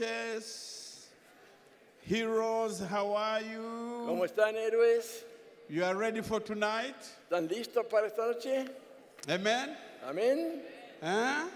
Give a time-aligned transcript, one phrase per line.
[0.00, 0.08] evening.
[0.08, 0.40] Buenas noches.
[0.40, 1.00] Buenas.
[2.06, 3.60] Heroes, how are you?
[4.06, 5.24] ¿Cómo están, héroes?
[5.68, 6.94] You are ready for tonight?
[7.30, 8.68] ¿Están listos para esta noche?
[9.28, 9.70] Amen?
[10.06, 10.60] Amén.
[11.02, 11.48] Huh?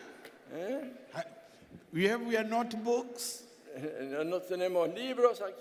[0.54, 0.80] ¿Eh?
[1.92, 3.44] We have your notebooks.
[4.10, 5.40] No, no tenemos libros.
[5.40, 5.52] aquí.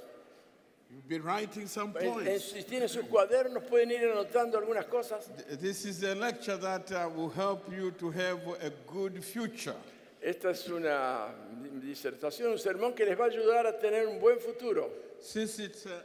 [0.89, 2.45] You've been writing some En- en- points.
[2.53, 5.29] si tienen sus cuadernos pueden ir anotando algunas cosas.
[5.59, 9.75] This is a lecture that uh, will help you to have a good future.
[10.21, 11.33] Esta es una
[11.81, 14.89] disertación, un sermón que les va a ayudar a tener un buen futuro.
[15.21, 16.03] Since it's a,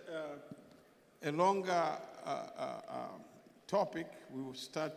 [1.24, 2.94] a, a longer uh, uh, uh,
[3.66, 4.92] topic, we will start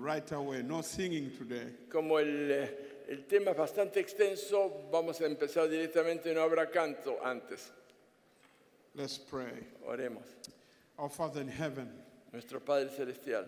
[0.00, 0.62] right away.
[0.62, 1.72] No singing today.
[1.88, 2.68] Como el, eh,
[3.08, 7.70] el tema es bastante extenso, vamos a empezar directamente, no habrá canto antes.
[8.94, 9.64] Let's pray.
[9.86, 10.24] Oremos.
[10.98, 11.88] Our Father in heaven,
[12.32, 13.44] Nuestro Padre Celestial,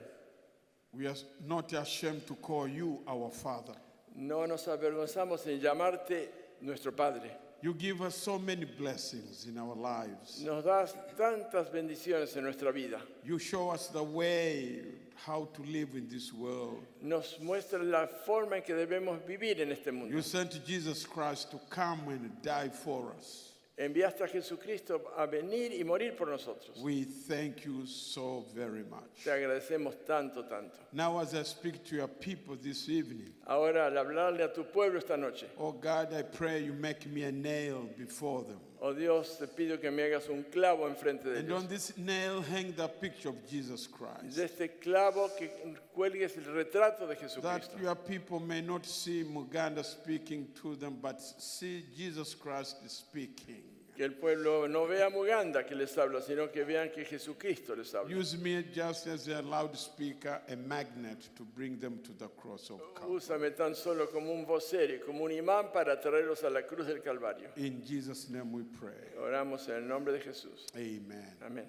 [0.92, 1.16] we are
[1.46, 3.74] not ashamed to call you our Father.
[4.18, 6.28] No nos avergonzamos en llamarte
[6.60, 7.30] nuestro Padre.
[7.60, 10.40] You give us so many blessings in our lives.
[10.42, 13.00] Nos das tantas bendiciones en nuestra vida.
[13.24, 14.82] You show us the way
[15.16, 16.84] how to live in this world.
[17.02, 20.14] Nos muestra la forma en que debemos vivir en este mundo.
[20.14, 23.52] You sent Jesus Christ to come and die for us.
[23.80, 26.76] Enviaste a Jesucristo a venir y morir por nosotros.
[26.82, 29.22] We thank you so very much.
[29.22, 30.76] Te agradecemos tanto, tanto.
[30.92, 34.98] Now, as I speak to your people this evening, Ahora, al hablarle a tu pueblo
[34.98, 38.58] esta noche, oh God, I pray you make me a nail before them.
[38.80, 41.62] oh Dios, te pido que me hagas un clavo enfrente de And ellos.
[41.62, 44.38] on this nail, hang the picture of Jesus De Christ.
[44.38, 45.50] este clavo que
[45.94, 47.22] cuelgues el retrato de That
[47.62, 47.78] Jesucristo.
[47.80, 53.62] your people may not see Muganda speaking to them, but see Jesus Christ speaking.
[53.98, 57.74] Que el pueblo no vea a Muganda que les habla, sino que vean que Jesucristo
[57.74, 58.16] les habla.
[58.16, 62.80] Use me just as a loudspeaker, a magnet to bring them to the cross of
[62.94, 63.16] Calvary.
[63.16, 66.86] Úsame tan solo como un vocero y como un imán para traerlos a la cruz
[66.86, 67.48] del Calvario.
[67.56, 68.92] In Jesus' name we pray.
[69.20, 70.68] Oramos en el nombre de Jesús.
[70.76, 71.34] Amen.
[71.44, 71.66] Amén.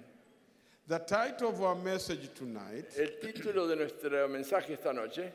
[0.86, 5.32] The title of our message tonight El título de nuestro mensaje esta noche,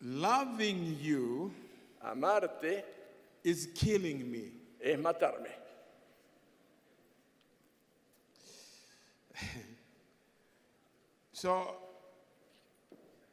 [0.00, 1.52] Loving You
[2.04, 2.82] Amarte
[3.44, 4.50] is Killing Me.
[4.80, 5.57] es matarme.
[11.32, 11.76] So,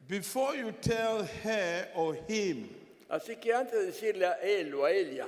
[0.06, 2.68] before you tell her or him
[3.10, 5.26] Así que antes de decirle a él o a ella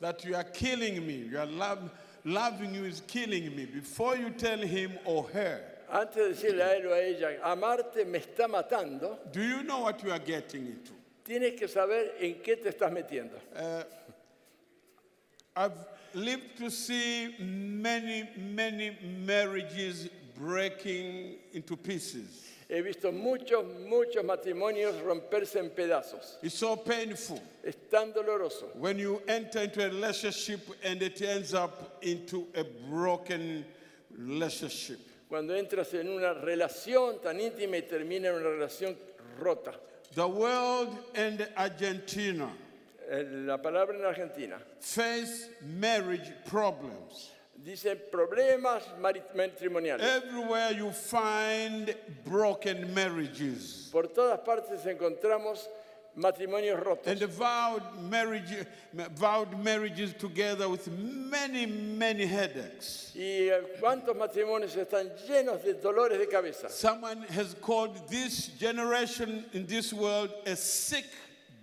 [0.00, 1.90] that you are killing me, you are love,
[2.24, 6.74] loving you is killing me, before you tell him or her, Antes de decirle a
[6.74, 10.66] él o a ella, amarte me está matando, do you know what you are getting
[10.66, 10.92] into?
[11.26, 13.36] tienes que saber en qué te estás metiendo.
[13.54, 13.82] Uh,
[15.56, 20.08] I've lived to see many, many marriages
[20.38, 22.42] breaking into pieces.
[22.68, 26.36] He visto muchos, muchos matrimonios romperse en pedazos.
[26.42, 31.54] It's so painful Es tan doloroso when you enter into a relationship and it ends
[31.54, 33.64] up into a broken
[34.16, 34.98] relationship.
[35.28, 38.96] cuando entras en una relación tan íntima y termina en una relación
[39.38, 39.72] rota.
[40.14, 42.50] The world and Argentina
[43.08, 47.30] La palabra en Argentina face marriage problems.
[47.62, 48.82] dice problemas
[49.34, 50.02] matrimoniales.
[50.02, 51.94] Everywhere you find
[52.24, 55.68] broken marriages Por todas partes encontramos
[56.16, 57.06] matrimonios rotos.
[57.06, 58.66] and vowed marriage,
[59.14, 63.12] vowed marriages together with many, many headaches.
[63.14, 66.68] ¿Y eh, cuántos matrimonios están llenos de dolores de cabeza?
[66.70, 71.04] Someone has called this generation in this world a sick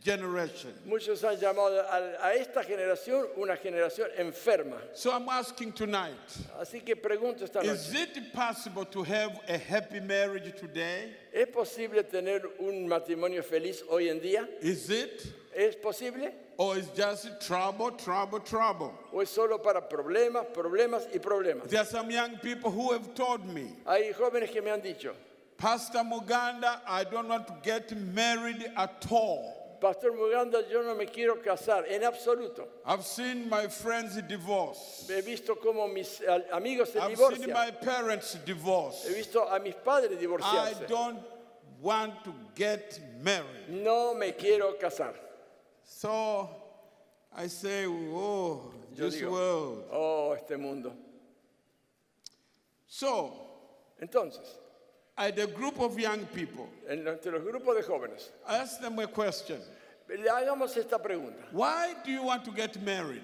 [0.03, 0.73] generation.
[0.85, 4.77] Muchos han llamado a, a esta generación una generación enferma.
[4.94, 6.17] So I'm asking tonight
[6.59, 11.13] Así que pregunto esta is it possible to have a happy marriage today?
[11.33, 14.47] ¿es posible tener un matrimonio feliz hoy en día?
[14.61, 15.25] Is it?
[15.55, 16.31] ¿Es posible?
[16.57, 18.94] Or is just trouble, trouble, trouble?
[19.11, 21.67] ¿O es solo para problemas, problemas y problemas?
[21.67, 25.13] There are some young people who have told me, Hay jóvenes que me han dicho,
[25.57, 29.62] Pastor Muganda, I don't want to get married at all.
[29.83, 32.65] Pastor Muganda, yo no me quiero casar en absoluto.
[32.85, 35.06] I've seen my friends divorce.
[35.09, 36.21] He visto como mis
[36.53, 37.53] amigos se I've seen divorcian.
[37.53, 39.06] my parents divorce.
[39.09, 40.88] He visto a mis padres I divorciarse.
[40.88, 41.19] don't
[41.81, 43.68] want to get married.
[43.68, 45.15] No me quiero casar.
[45.83, 46.50] So
[47.35, 49.83] I say, oh, Yo this digo, world.
[49.91, 50.94] Oh, este mundo.
[52.88, 53.33] So
[54.01, 54.47] Entonces,
[55.18, 56.68] I had a group of young people.
[56.89, 59.62] en- entre los grupos de jóvenes, I asked them a question.
[60.10, 61.44] le hagamos esta pregunta.
[61.51, 63.24] Why do you want to get married?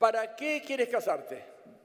[0.00, 1.38] ¿Para qué quieres casarte?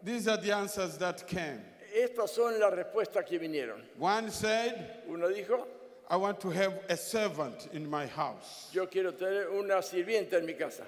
[0.03, 1.61] These are the answers that came.
[1.95, 3.81] Estas son las respuestas que vinieron.
[3.97, 5.65] One said, Uno dijo,
[6.09, 8.69] I want to have a servant in my house.
[8.71, 10.85] Yo quiero tener una sirvienta en mi casa.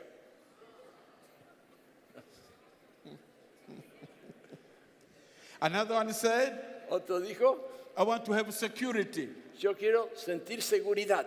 [5.62, 6.60] Another one said,
[6.90, 7.57] Otro dijo,
[7.98, 9.30] I want to have security.
[9.60, 11.26] yo quiero sentir seguridad.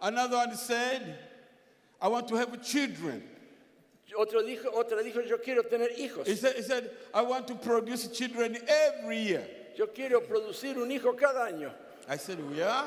[0.00, 1.18] Another one said,
[2.00, 3.22] I want to have children.
[4.16, 6.26] Otro dijo, otra dijo, yo quiero tener hijos.
[6.26, 9.46] He said, he said, I want to produce children every year.
[9.76, 11.72] Yo quiero producir un hijo cada año.
[12.08, 12.84] I said, Yeah?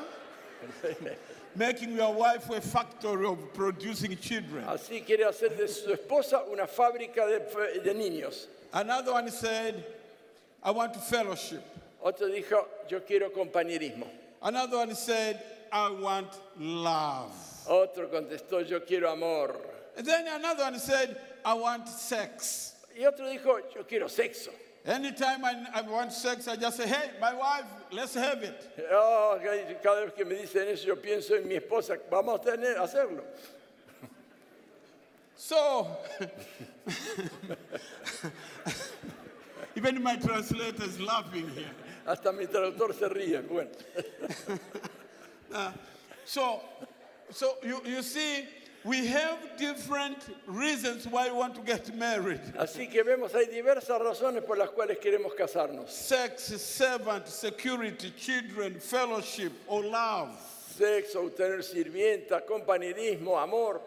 [1.55, 4.63] Making your wife a factory of producing children.
[4.65, 8.45] Así quiere hacer de su esposa una fábrica de, de niños.
[8.71, 9.83] Another one said,
[10.63, 11.63] I want to fellowship.
[12.07, 14.07] Otro dijo, yo quiero compañerismo.
[14.41, 15.43] Another one said,
[15.73, 17.33] I want love.
[17.67, 19.57] Otro contestó, yo quiero amor.
[19.97, 22.75] And then another one said, I want sex.
[22.97, 24.51] Y otro dijo, yo quiero sexo.
[24.85, 28.71] Anytime I, I want sex, I just say, hey, my wife, let's have it.
[28.89, 29.37] Oh,
[29.83, 32.87] cada vez que me dicen eso, yo pienso en mi esposa, vamos a tener, a
[32.87, 33.23] hacerlo.
[35.35, 35.97] So,
[39.75, 41.65] even my translator is laughing here.
[42.07, 43.41] Hasta mi traductor se ríe.
[43.41, 43.69] Bueno,
[45.53, 45.73] ah,
[46.25, 46.61] So,
[47.31, 48.45] so you, you see,
[48.83, 52.41] we have different reasons why we want to get married.
[52.57, 55.89] así que vemos, hay diversas razones por las cuales queremos casarnos.
[55.89, 60.29] Sex, servant, security, children, fellowship, or love.
[60.77, 63.81] Sexo, tener sirvienta, compañerismo, amor.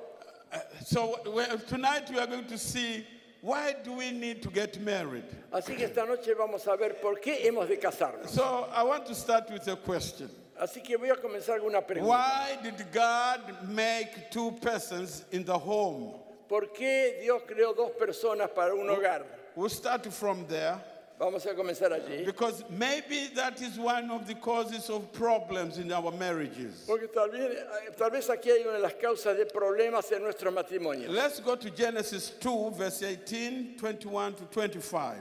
[0.52, 3.06] Uh, so we- tonight we are going to see
[3.43, 5.25] why do we need to get married.
[5.53, 8.29] Así que esta noche vamos a ver por qué hemos de casarnos.
[8.29, 10.31] So I want to start with a question.
[10.61, 12.07] Así que voy a comenzar con una pregunta.
[12.07, 16.15] Why did God make two persons in the home?
[16.49, 19.25] ¿Por qué Dios creó dos personas para un hogar?
[19.55, 20.81] We'll start from there
[21.20, 22.25] Vamos a comenzar allí.
[22.25, 26.84] because maybe that is one of the causes of problems in our marriages.
[26.87, 27.58] Porque tal vez,
[27.99, 31.11] tal vez aquí hay una de las causas de problemas en nuestro matrimonio.
[31.11, 35.17] Let's go to Genesis 2, verse 18, 21 to 25.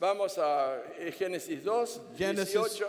[0.00, 2.86] Vamos a eh, Génesis 2, Genesis, 18,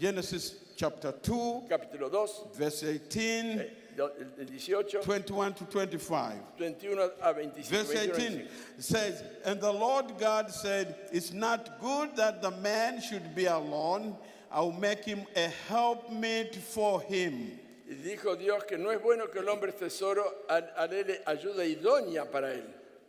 [0.00, 6.34] Genesis chapter 2, capítulo 2, verse 18, eh, 18, 21 to 25.
[6.56, 7.66] 21 a 25.
[7.66, 8.50] Verse 21 a 18 25.
[8.78, 14.16] says, And the Lord God said, It's not good that the man should be alone.
[14.50, 17.58] I'll make him a helpmate for him.
[17.88, 21.64] Y dijo Dios que no es bueno que el hombre esté solo, al- haré ayuda
[21.64, 22.64] idónea para él.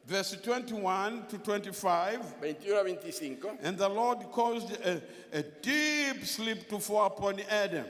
[0.05, 2.39] Verse 21 to 25.
[2.39, 3.57] 21 a 25.
[3.61, 5.01] And the Lord caused a,
[5.33, 7.85] a deep sleep to fall upon Adam.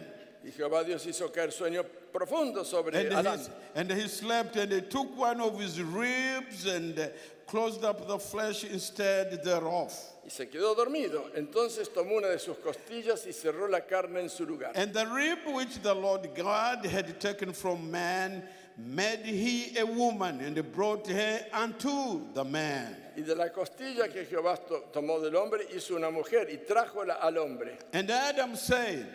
[0.46, 3.39] Y Jehová Dios hizo caer sueño profundo sobre And Adán.
[3.39, 7.08] he, and he slept, and he took one of his ribs and uh,
[7.48, 9.91] closed up the flesh instead thereof.
[10.24, 11.24] Y se quedó dormido.
[11.36, 14.72] Entonces tomó una de sus costillas y cerró la carne en su lugar.
[14.75, 18.44] And the rib which the Lord God had taken from man
[18.77, 22.96] made he a woman and brought her unto the man.
[23.17, 27.17] Y de la costilla que Jehová to- tomó del hombre hizo una mujer y trájola
[27.22, 27.77] al hombre.
[27.94, 29.06] And Adam said,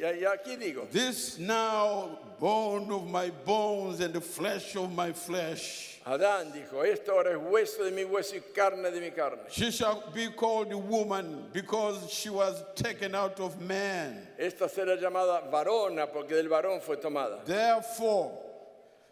[0.00, 6.00] Y aquí digo, This now bone of my bones and the flesh of my flesh.
[6.06, 9.40] Adán dijo, esto ahora es hueso de mi hueso y carne de mi carne.
[9.50, 14.26] She shall be called a woman because she was taken out of man.
[14.38, 17.44] Esta será llamada varona porque del varón fue tomada.
[17.44, 18.38] Therefore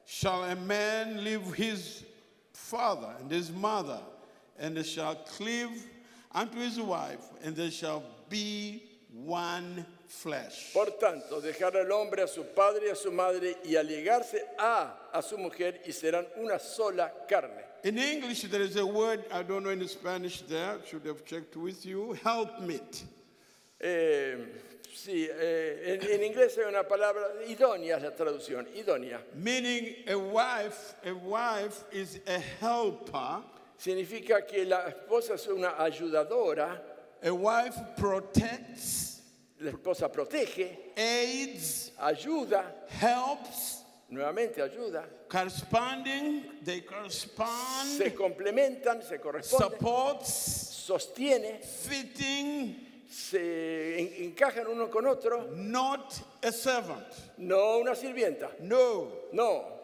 [0.05, 2.05] shall a man leave his
[2.53, 4.01] father and his mother,
[4.59, 5.85] and they shall cleave
[6.33, 10.73] unto his wife, and they shall be one flesh.
[10.73, 15.11] Por tanto, dejar al hombre a su padre y a su madre y allegarse a,
[15.13, 17.65] a su mujer y serán una sola carne.
[17.85, 21.57] In English, there is a word, I don't know in Spanish there, should have checked
[21.57, 23.05] with you, helpmeet.
[23.79, 24.37] Eh,
[24.93, 29.21] sí, eh, en, en inglés hay una palabra, idónea es la traducción, idónea.
[29.35, 33.43] Meaning a wife, a wife is a helper.
[33.79, 36.83] Significa que la esposa es una ayudadora,
[37.23, 39.16] A wife protects,
[39.61, 49.71] la esposa protege, aids, ayuda, helps, nuevamente ayuda, corresponding, they correspond, se complementan, se corresponden,
[49.71, 50.29] supports,
[50.87, 57.07] sostiene, fitting, se en- encajan uno con otro, not a servant.
[57.39, 59.11] no una sirvienta, No.
[59.33, 59.76] no,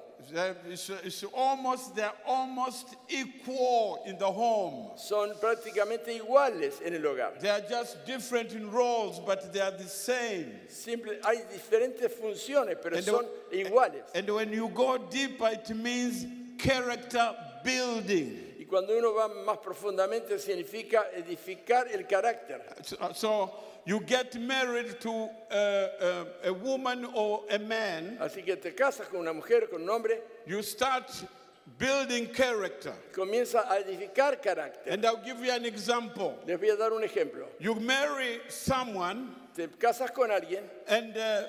[1.34, 4.90] almost, they're almost equal in the home.
[4.96, 7.38] son prácticamente iguales en el hogar.
[7.40, 10.52] They are just different in roles, but they are the same.
[10.68, 14.02] Simple, hay diferentes funciones, pero And, son iguales.
[14.14, 16.26] and when you go deeper, it means
[16.58, 18.38] character building.
[18.58, 22.62] Y cuando uno va más profundamente significa edificar el carácter.
[22.82, 23.52] So, so
[23.84, 29.08] you get married to uh, uh, a woman or a man, Así que te casas
[29.08, 31.10] con una mujer, con un hombre, you start
[31.78, 32.92] building character.
[33.12, 34.92] comienza a edificar carácter.
[34.92, 36.38] And I'll give you an example.
[36.46, 37.46] Les voy a dar un ejemplo.
[37.58, 41.42] You marry someone, Te casas con alguien and uh,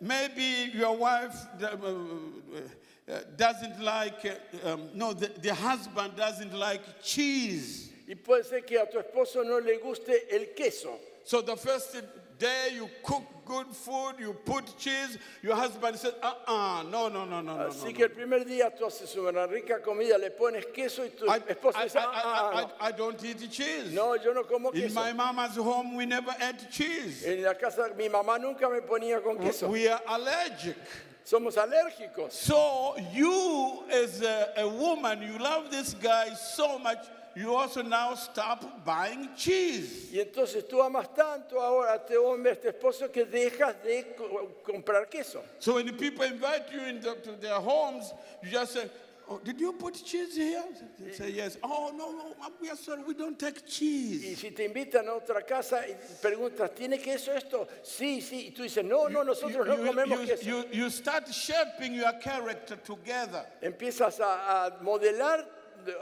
[0.00, 4.24] maybe your wife uh, uh, doesn't like,
[4.64, 7.90] uh, um, no, the, the husband doesn't like cheese.
[8.08, 10.98] y puede ser que a tu esposo no le guste el queso.
[11.24, 11.96] So the first
[12.38, 17.40] day you cook good food, you put cheese, your husband says, uh-uh, no, no, no,
[17.40, 17.68] no, no, no.
[17.70, 17.92] Así no.
[17.92, 21.38] que el primer día tú haces una rica comida, le pones queso y tu I,
[21.48, 23.92] esposo I, dice, I, "Ah, I, I, don't eat cheese.
[23.92, 24.94] no, yo no como In queso.
[24.94, 27.24] my mama's home, we never ate cheese.
[27.24, 29.68] En la casa mi mamá nunca me ponía con queso.
[29.68, 30.76] We are allergic.
[31.24, 32.32] Somos alérgicos.
[32.32, 36.98] So you, as a, a woman, you love this guy so much,
[37.36, 40.10] you also now stop buying cheese.
[40.12, 44.14] Y entonces tú amas tanto ahora a este hombre, a este esposo, que dejas de
[44.16, 45.42] co- comprar queso.
[45.58, 48.12] So when the people invite you into to their homes,
[48.42, 48.90] you just say,
[49.28, 50.62] oh, did you put cheese here?
[50.98, 51.56] They say yes.
[51.62, 54.38] Oh, no, no, we are sorry, we don't take Y cheese.
[54.38, 57.66] si te invitan a otra casa y preguntas, ¿tiene queso esto?
[57.82, 58.48] Sí, sí.
[58.48, 60.44] Y tú dices, no, no, nosotros no you, comemos you- queso.
[60.44, 63.46] you- you start shaping your character together.
[63.62, 65.46] Empiezas a, a modelar,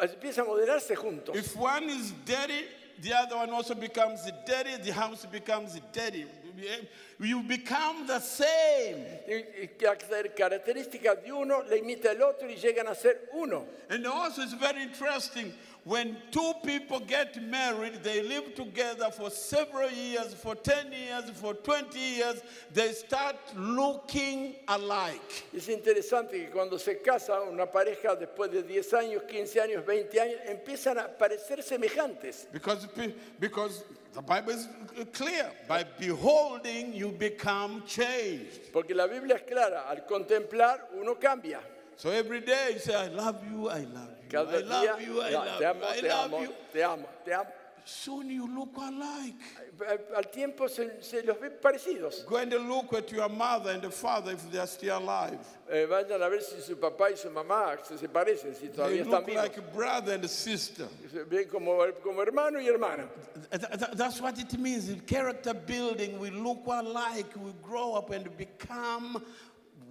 [0.02, 1.34] empieza a modelarse juntos.
[1.37, 2.66] If one is dirty,
[3.00, 6.26] the other one also becomes dirty, the house becomes dirty.
[7.18, 9.04] You become the same.
[10.37, 13.66] Características de uno le imita el otro y llegan a ser uno.
[13.88, 15.52] And also, it's very interesting
[15.84, 21.54] when two people get married, they live together for several years, for 10 years, for
[21.54, 25.44] 20 years, they start looking alike.
[25.54, 30.20] Es interesante que cuando se casa una pareja después de 10 años, 15 años, 20
[30.20, 32.46] años, empiezan a parecer semejantes.
[32.52, 32.87] Because,
[33.38, 34.68] because the Bible is
[35.12, 35.50] clear.
[35.68, 38.72] By beholding, you become changed.
[38.72, 41.60] Porque la Biblia es clara, al contemplar uno cambia.
[41.96, 45.00] So every day you say, I love you, I love you, Cada I día, love
[45.02, 46.52] you, I "Ya, love te you, amo, I te love amo, you.
[46.72, 47.46] te amo, te amo.
[47.82, 49.34] Soon you look alike.
[49.88, 52.25] Al- Al tiempo se, se los ve parecidos.
[52.26, 55.38] Go and look at your mother and the father if they are still alive.
[55.68, 58.76] Eh, vayan a ver si su papá y su mamá se, se parecen, si They
[58.76, 59.42] todavía están look vivos.
[59.42, 60.87] like a brother and sister.
[61.10, 63.08] Se ven como, como hermano y hermana.
[63.50, 64.88] Th- th- That's what it means.
[64.90, 69.25] In character building, we look alike, we grow up and become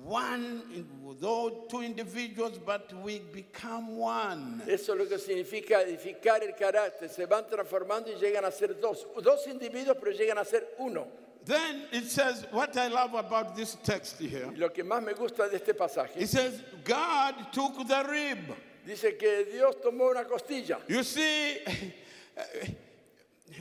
[0.04, 0.86] one,
[1.20, 4.62] though two individuals, but we become one.
[4.68, 7.10] Eso es lo que significa edificar el carácter.
[7.10, 9.06] Se van transformando y llegan a ser dos.
[9.22, 11.08] Dos individuos, pero llegan a ser uno.
[11.46, 15.50] Then it says, what I love about this text here, lo que más me gusta
[15.50, 18.56] de este pasaje, it says, God took the rib.
[18.86, 20.80] dice que Dios tomó una costilla.
[20.88, 21.58] You see,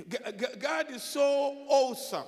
[0.59, 2.27] God is so awesome.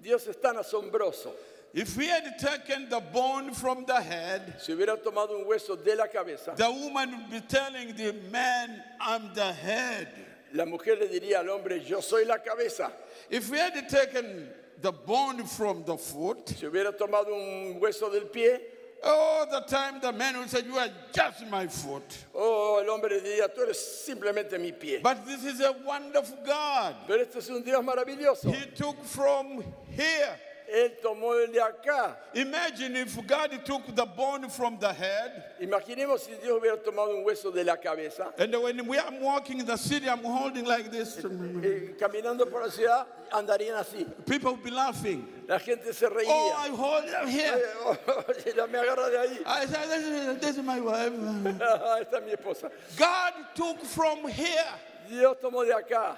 [0.00, 1.32] Dios es tan asombroso.
[1.74, 5.94] If he had taken the bone from the head, Si hubiera tomado un hueso de
[5.94, 10.08] la cabeza, the woman would be telling the man, I'm the head.
[10.54, 12.90] la mujer le diría al hombre, yo soy la cabeza.
[13.28, 14.48] If we had taken
[14.80, 18.58] the bone from the foot, Si hubiera tomado un hueso del pie,
[19.04, 22.04] all the time the man would say, You are just my foot.
[22.34, 25.00] oh, el hombre le diría, tú eres simplemente mi pie.
[25.02, 26.94] But this is a wonderful God.
[27.06, 28.50] Pero este es un Dios maravilloso.
[28.54, 30.40] He took from here.
[30.72, 32.16] Él tomó el de acá.
[32.34, 37.24] Imagine if God took the bone from the head, Imaginemos si Dios hubiera tomado un
[37.24, 38.32] hueso de la cabeza.
[38.38, 41.18] and when we are walking in the city, I'm holding like this.
[41.18, 44.04] eh, caminando por la ciudad andarían así.
[44.26, 45.26] People will be laughing.
[45.48, 46.26] La gente se reía.
[46.28, 46.54] Oh.
[46.58, 47.62] I hold it here.
[48.28, 49.42] Oye, ya me agarra de ahí.
[49.46, 51.12] I said, this is, this is my wife.
[51.46, 52.70] Esta es mi esposa.
[52.96, 54.66] God took from here.
[55.08, 56.16] Dios tomó de acá.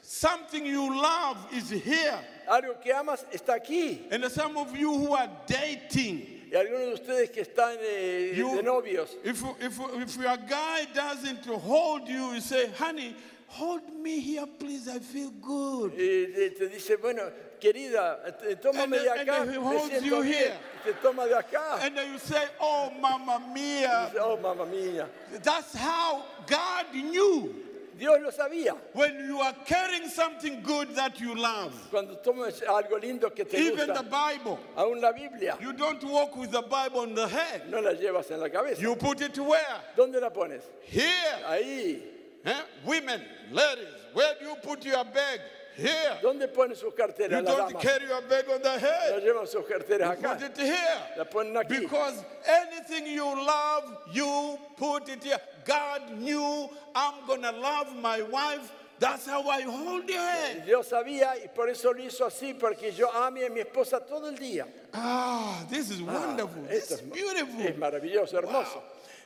[0.00, 2.18] Something you love is here.
[2.48, 4.10] Algo que amas está aquí.
[4.10, 8.56] And some of you who are dating, Y algunos de ustedes que están eh, You-
[8.56, 13.14] de novios, if, if, if your guy doesn't hold you, you say, honey,
[13.48, 15.92] hold me here, please, I feel good.
[15.94, 18.18] te dice, bueno, querida,
[18.62, 19.42] tómame de acá.
[19.42, 20.32] and me holds siento you bien.
[20.32, 20.52] here.
[20.84, 21.80] Te toma de acá.
[21.82, 24.08] And then you say, oh, mamma mia.
[24.10, 25.06] Dice, oh, mamá mía.
[25.42, 27.54] That's how God knew.
[27.98, 28.76] Dios lo sabía.
[28.92, 33.56] When you are carrying something good that you love, Cuando tomas algo lindo que te
[33.58, 37.26] even the gusta, Bible, aún la Biblia, you don't walk with the Bible on the
[37.26, 37.68] head.
[37.68, 38.80] no la llevas en la cabeza.
[38.80, 39.60] You put it where?
[39.96, 40.62] ¿Dónde la pones?
[40.82, 41.42] Here.
[41.46, 42.02] Ahí.
[42.44, 42.54] Eh?
[42.84, 45.40] Women, ladies, where do you put your bag?
[45.76, 46.18] Here.
[46.22, 47.82] ¿Dónde ponen sus carteras You las don't damas?
[47.82, 49.22] carry your bag on the No head.
[49.22, 50.42] llevan sus carteras Put acá.
[50.42, 51.02] it here.
[51.16, 51.80] La ponen aquí.
[51.80, 55.38] Because anything you love, you put it here.
[55.68, 58.72] God knew I'm going to love my wife.
[58.98, 60.66] That's how I hold it.
[60.66, 64.26] Dios sabía y por eso lo hizo así, porque yo ame a mi esposa todo
[64.28, 64.66] el día.
[64.92, 66.62] Ah, this is wonderful.
[66.62, 67.60] This esto is es- beautiful.
[67.60, 68.74] Es maravilloso, hermoso.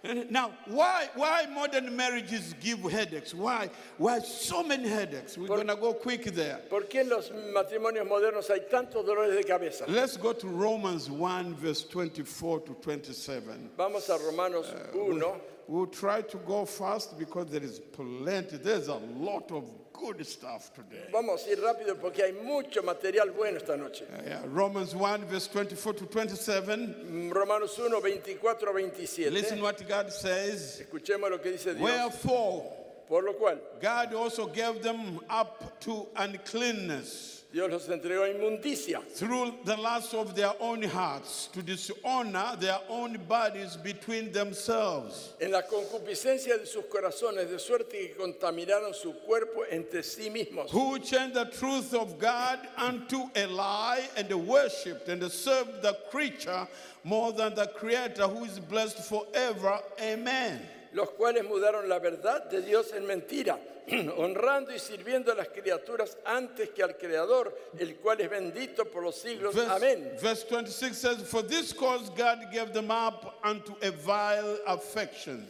[0.04, 0.24] Wow.
[0.30, 3.32] Now, why why modern marriages give headaches?
[3.34, 5.38] Why why so many headaches?
[5.38, 6.58] We're gonna go quick there.
[6.68, 9.84] ¿Por qué en los matrimonios modernos hay tantos dolores de cabeza?
[9.88, 13.70] Let's go to Romans 1, verse 24 to 27.
[13.78, 15.40] Vamos a Romanos 1.
[15.68, 18.56] We'll try to go fast because there is plenty.
[18.56, 21.04] There's a lot of good stuff today.
[21.12, 24.02] Vamos a ir rápido porque hay mucho material bueno esta noche.
[24.12, 27.30] Uh, yeah, Romans 1, verse 24 to 27.
[27.32, 29.32] Romanos 1, 24 a 27.
[29.32, 30.82] Listen what God says.
[30.82, 31.80] Escuchemos lo que dice Dios.
[31.80, 37.41] Wherefore, Por lo cual, God also gave them up to uncleanness.
[37.52, 42.78] Dios los entregó a inmundicia through the lust of their own hearts to dishonor their
[42.88, 45.34] own bodies between themselves.
[45.38, 50.70] en la concupiscencia de sus corazones, de suerte que contaminaron su cuerpo entre sí mismos.
[50.70, 56.66] Who changed the truth of God unto a lie and worshipped and served the creature
[57.04, 59.78] more than the Creator who is blessed forever.
[60.00, 60.60] Amen.
[60.92, 63.58] Los cuales mudaron la verdad de Dios en mentira,
[64.16, 69.02] honrando y sirviendo a las criaturas antes que al Creador, el cual es bendito por
[69.02, 69.54] los siglos.
[69.54, 70.12] Verse, Amén.
[70.20, 75.46] verse 26 says, For this cause God gave them up unto a vile affection.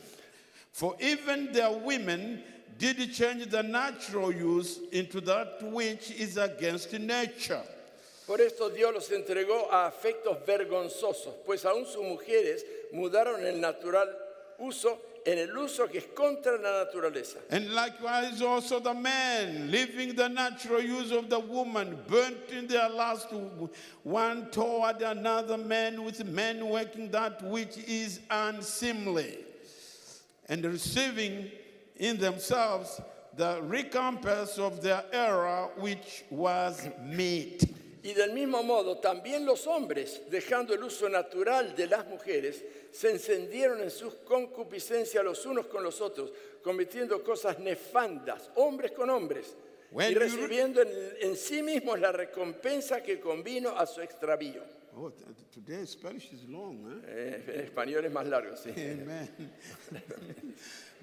[0.72, 2.42] For even their women
[2.78, 7.62] did change the natural use into that which is against nature.
[8.26, 14.08] Por esto Dios los entregó a afectos vergonzosos, pues aún sus mujeres mudaron el natural
[14.58, 17.36] uso en el uso que es contra la naturaleza.
[17.50, 22.88] And likewise also the man, leaving the natural use of the woman, burnt in their
[22.88, 23.28] lust
[24.02, 29.38] one toward another man with men working that which is unseemly,
[30.48, 31.50] and receiving
[31.96, 33.00] in themselves
[33.36, 37.64] the recompense of their error which was meet.
[38.02, 43.10] Y del mismo modo, también los hombres, dejando el uso natural de las mujeres, se
[43.10, 49.54] encendieron en sus concupiscencias los unos con los otros, cometiendo cosas nefandas, hombres con hombres,
[49.92, 50.88] When y recibiendo en,
[51.20, 54.62] en sí mismos la recompensa que convino a su extravío.
[54.94, 55.10] Oh,
[55.54, 57.02] today Spanish is long?
[57.06, 58.70] Eh, en español es más largo, sí.
[58.70, 59.30] Amen.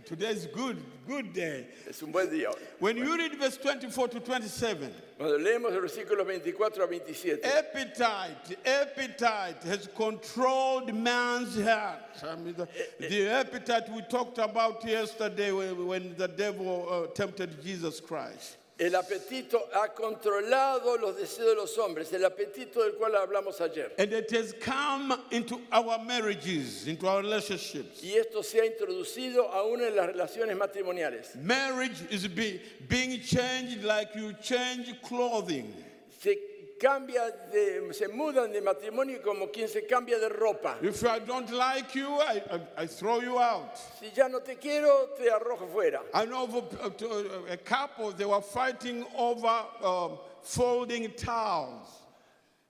[0.05, 1.65] today is good, good day.
[1.87, 2.53] Es un buen día.
[2.79, 8.57] When you read verse 24 to 27, Cuando leemos el versículo 24 a 27, appetite,
[8.65, 12.23] appetite has controlled man's heart.
[12.23, 12.67] I mean, the,
[12.99, 18.58] the appetite we talked about yesterday when, when the devil uh, tempted Jesus Christ.
[18.79, 23.91] El apetito ha controlado los deseos de los hombres, el apetito del cual hablamos ayer.
[23.97, 28.01] And it has come into our marriages, into our relationships.
[28.01, 31.35] Y esto se ha introducido aún en las relaciones matrimoniales.
[31.35, 35.73] Marriage is be, being changed like you change clothing.
[36.21, 36.37] Se
[36.79, 40.77] cambia de, se mudan de matrimonio como quien se cambia de ropa.
[40.81, 42.41] If I don't like you, I,
[42.77, 43.77] I, I throw you out.
[43.99, 45.99] Si ya no te quiero, te arrojo fuera.
[46.13, 47.05] I know of a,
[47.49, 51.87] a- a couple, they were fighting over um, folding towels.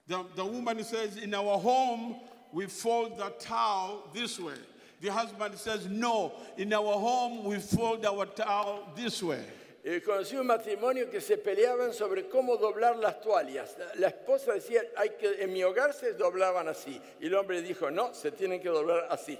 [0.07, 2.15] The, the woman says, In our home,
[2.51, 4.55] we fold the towel this way.
[5.01, 9.43] The husband says, No, in our home, we fold our towel this way.
[9.83, 13.77] Eh, conocí un matrimonio que se peleaban sobre cómo doblar las toallas.
[13.95, 17.01] La, esposa decía, Hay que, en mi hogar se doblaban así.
[17.21, 19.39] Y el hombre dijo, no, se tienen que doblar así.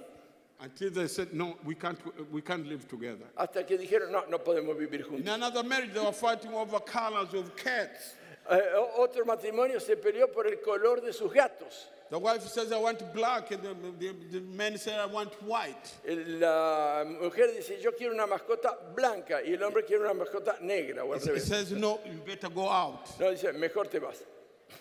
[0.62, 1.98] Until they said, No, we can't,
[2.32, 3.28] we can't live together.
[3.36, 5.34] Hasta que dijeron, no, no podemos vivir In juntos.
[5.34, 8.16] another marriage, they were fighting over colors of cats.
[8.50, 8.60] Eh,
[8.98, 11.88] otro matrimonio se peleó por el color de sus gatos.
[12.10, 15.94] The wife says, I want black, and the, the, the man said, I want white.
[16.08, 21.06] La mujer dice, yo quiero una mascota blanca y el hombre quiere una mascota negra.
[21.06, 21.42] O al He revés.
[21.42, 23.20] says, No, you better go out.
[23.20, 24.24] No, dice, mejor te vas.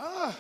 [0.01, 0.35] Ah,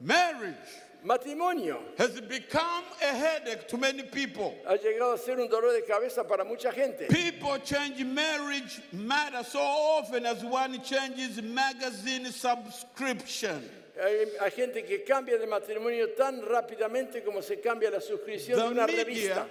[0.00, 0.56] marriage
[1.04, 4.54] Matrimonio has become a headache to many people.
[4.66, 7.06] ha llegado a ser un dolor de cabeza para mucha gente.
[7.08, 13.62] People change marriage matter so often as one changes magazine subscription.
[13.98, 18.64] Hay, hay gente que cambia de matrimonio tan rápidamente como se cambia la suscripción de
[18.64, 19.46] The una media, revista.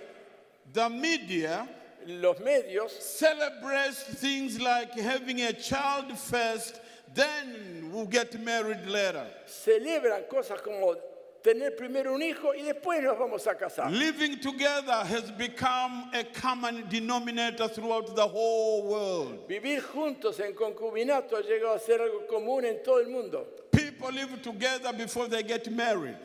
[0.73, 1.67] the media
[2.07, 6.79] Los medios celebrates things like having a child first,
[7.15, 9.25] then we'll get married later.
[9.47, 10.95] celebran cosas como
[11.41, 13.89] tener primero un hijo y después nos vamos a casar.
[13.91, 19.47] Living together has become a common denominator throughout the whole world.
[19.47, 23.47] Vivir juntos en concubinato ha llegado a ser algo común en todo el mundo.
[23.97, 26.17] People live together before they get married.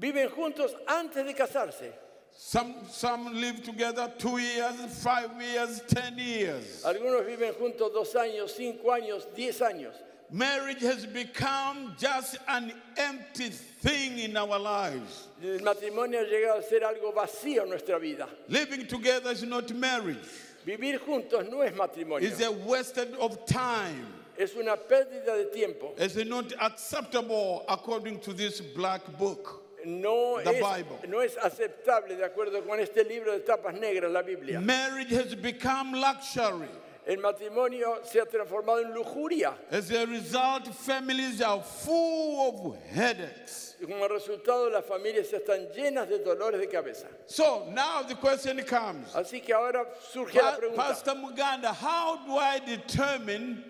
[0.00, 1.92] Viven juntos antes de casarse.
[2.38, 6.82] Some, some live together two years, five years, ten years.
[6.84, 9.94] Algunos viven juntos dos años, cinco años, diez años.
[10.30, 15.28] Marriage has become just an empty thing in our lives.
[15.42, 18.28] El matrimonio ha llegado a ser algo vacío en nuestra vida.
[18.48, 20.18] Living together is not marriage,
[20.66, 22.22] Vivir juntos no es matrimonio.
[22.22, 24.06] it's a wasted of time.
[24.38, 25.94] Es una pérdida de tiempo.
[25.98, 29.62] It's not acceptable according to this black book.
[29.84, 30.98] No The es, Bible.
[31.08, 34.60] no es aceptable de acuerdo con este libro de tapas negras, la Biblia.
[34.60, 36.68] Marriage has become luxury.
[37.06, 39.54] El matrimonio se ha transformado en lujuria.
[39.70, 43.76] As a result, families are full of headaches.
[43.80, 47.06] Como resultado, las familias están llenas de dolores de cabeza.
[47.26, 50.76] So now the question comes Así que ahora surge la Pa- pregunta.
[50.76, 53.62] Pastor Muganda, how do I determine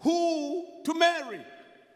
[0.00, 1.40] who to marry?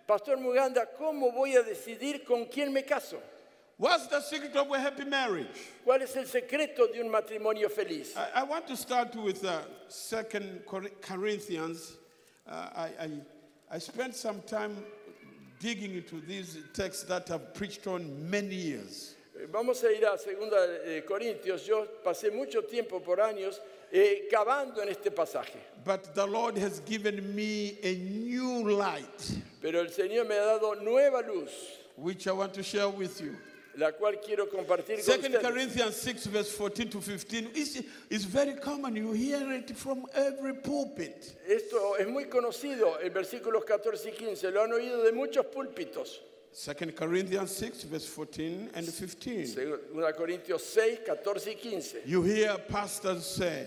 [0.07, 3.17] Pastor Muganda, ¿cómo voy a decidir con quién me caso?
[3.77, 5.73] What's the secret of a happy marriage?
[5.85, 8.17] ¿Cuál es el secreto de un matrimonio feliz?
[8.17, 10.61] I, I want to start with uh, Second
[11.01, 11.95] Corinthians.
[12.49, 13.11] Uh, I, I,
[13.73, 14.77] I spent some time
[15.59, 19.17] digging into these texts that I've preached on many years.
[19.51, 21.67] Vamos a ir a 2 Corintios.
[21.67, 23.59] Yo pasé mucho tiempo por años
[23.95, 29.81] eh, cavando en este pasaje, But the Lord has given me a new light, pero
[29.81, 31.51] el Señor me ha dado nueva luz,
[31.97, 33.37] which I want to share with you.
[33.77, 35.43] la cual quiero compartir con Second ustedes.
[35.43, 38.97] Corinthians 6, verse 14 to 15 is, is very common.
[38.97, 41.37] You hear it from every pulpit.
[41.47, 46.21] Esto es muy conocido, el versículos 14 y 15, lo han oído de muchos púlpitos.
[46.53, 49.55] Second Corinthians 6, verse 14 and 15.
[49.57, 52.03] 2 Corintios 6, 14 y 15.
[52.07, 53.67] You hear pastors say,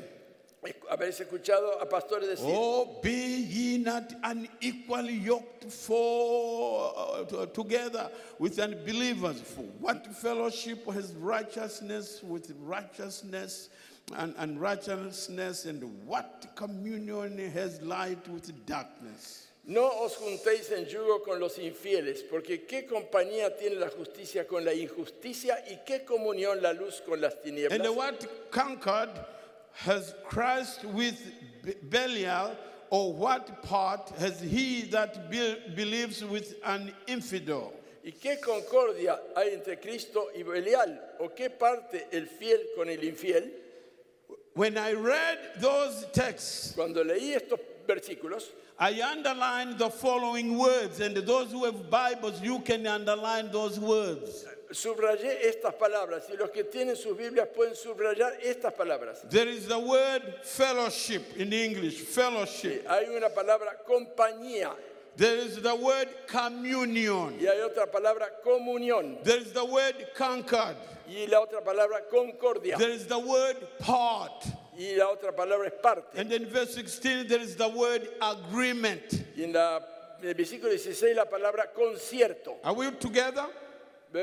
[0.90, 3.10] Habéis escuchado a pastores decir, Oh, be
[3.42, 9.42] ye not unequally yoked for uh, to- together with unbelievers.
[9.42, 13.70] For what fellowship has righteousness with righteousness,
[14.16, 19.48] and unrighteousness, and what communion has light with darkness?
[19.70, 24.64] no os juntéis en yugo con los infieles, porque qué compañía tiene la justicia con
[24.64, 27.74] la injusticia y qué comunión la luz con las tinieblas.
[27.78, 29.10] And what conquered
[29.78, 31.22] has Christ with
[31.90, 32.56] Belial,
[32.90, 37.74] or what part has he that be- believes with an infidel?
[38.04, 40.98] ¿Y qué concordia hay entre Cristo y Belial?
[41.20, 43.50] ¿O qué parte el fiel con el infiel?
[44.54, 48.46] When I read those texts, Cuando leí estos versículos,
[48.80, 54.46] I underlined the following words, and those who have Bibles, you can underline those words.
[54.72, 59.22] Subrayé estas palabras y los que tienen sus Biblias pueden subrayar estas palabras.
[59.30, 62.86] There is the word fellowship in English, fellowship.
[62.88, 64.72] Hay una palabra compañía
[65.16, 67.40] There is the word communion.
[67.40, 70.76] y hay otra palabra comunión There is the word concord.
[71.10, 74.46] y la otra palabra concordia There is the word part.
[74.78, 76.20] y la otra palabra es parte.
[76.20, 79.12] And in verse 16, there is the word agreement.
[79.36, 79.80] Y en, la,
[80.22, 82.58] en el versículo 16 la palabra concierto.
[82.64, 83.46] Are we together?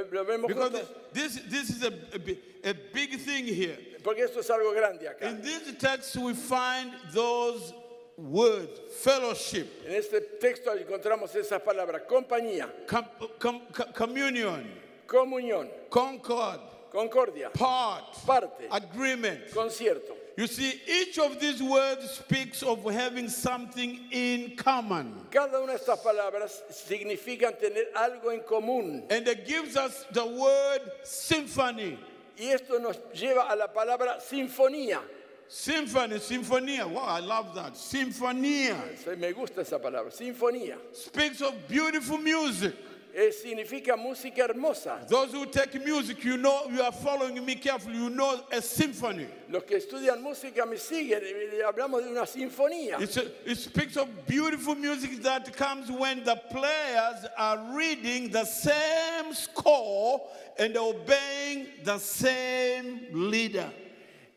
[0.02, 0.72] Ve- ¿Lo vemos Because
[1.12, 3.76] this, this is a, a, bi- a big thing here.
[4.02, 5.22] Porque esto es algo grande acá.
[5.30, 7.72] In this text, we find those
[8.16, 13.02] words fellowship, En este texto encontramos esas palabras, compañía, com,
[13.38, 14.64] com, co- communion,
[15.06, 16.60] comunión, concord,
[16.92, 19.50] concordia, part, parte, agreement.
[19.52, 20.14] concierto.
[20.36, 25.14] You see, each of these words speaks of having something in common.
[25.30, 29.04] Cada una de estas palabras significan tener algo en común.
[29.10, 31.98] And it gives us the word symphony.
[32.36, 35.00] Y esto nos lleva a la palabra sinfonía.
[35.46, 36.88] Symphony, sinfonía.
[36.90, 37.76] Wow, I love that.
[37.76, 40.76] Symphonia Se- Me gusta esa palabra, sinfonía.
[40.92, 42.74] speaks of beautiful music.
[43.16, 44.98] Eh, significa música hermosa.
[45.08, 49.28] Those who take music, you know, you are following me carefully, you know a symphony.
[49.48, 51.20] Los que estudian música me siguen.
[51.22, 53.00] eh, Hablamos de una sinfonía.
[53.00, 58.44] It's a, it speaks of beautiful music that comes when the players are reading the
[58.44, 60.20] same score
[60.58, 63.70] and obeying the same leader.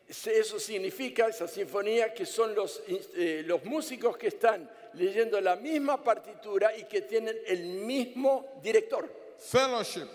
[0.08, 2.80] Eso significa, esa sinfonía, que son los,
[3.16, 9.08] eh, los músicos que están leyendo la misma partitura y que tienen el mismo director.
[9.38, 10.08] Fellowship,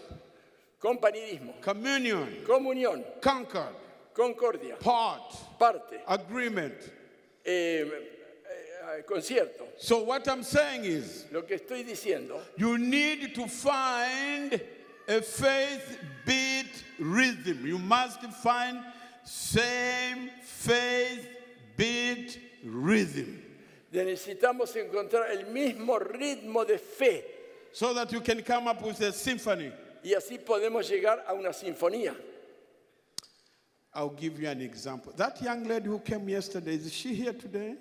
[0.80, 3.74] Compañerismo, communion, comunión, concord,
[4.14, 6.76] concordia, part, parte, agreement.
[7.46, 7.86] eh,
[8.98, 9.66] eh, concierto.
[9.78, 14.62] So what I'm saying is, Lo que estoy diciendo, you need to find
[15.08, 17.66] a faith beat rhythm.
[17.66, 18.80] You must find
[19.24, 21.28] same faith
[21.78, 23.42] beat rhythm
[23.94, 27.24] Necesitamos encontrar el mismo ritmo de fe
[27.72, 29.72] so that you can come up with a symphony.
[30.04, 32.16] y así podemos llegar a una sinfonía.
[33.94, 35.14] I'll give you an example.
[35.16, 37.76] That young lady who came yesterday, is she here today?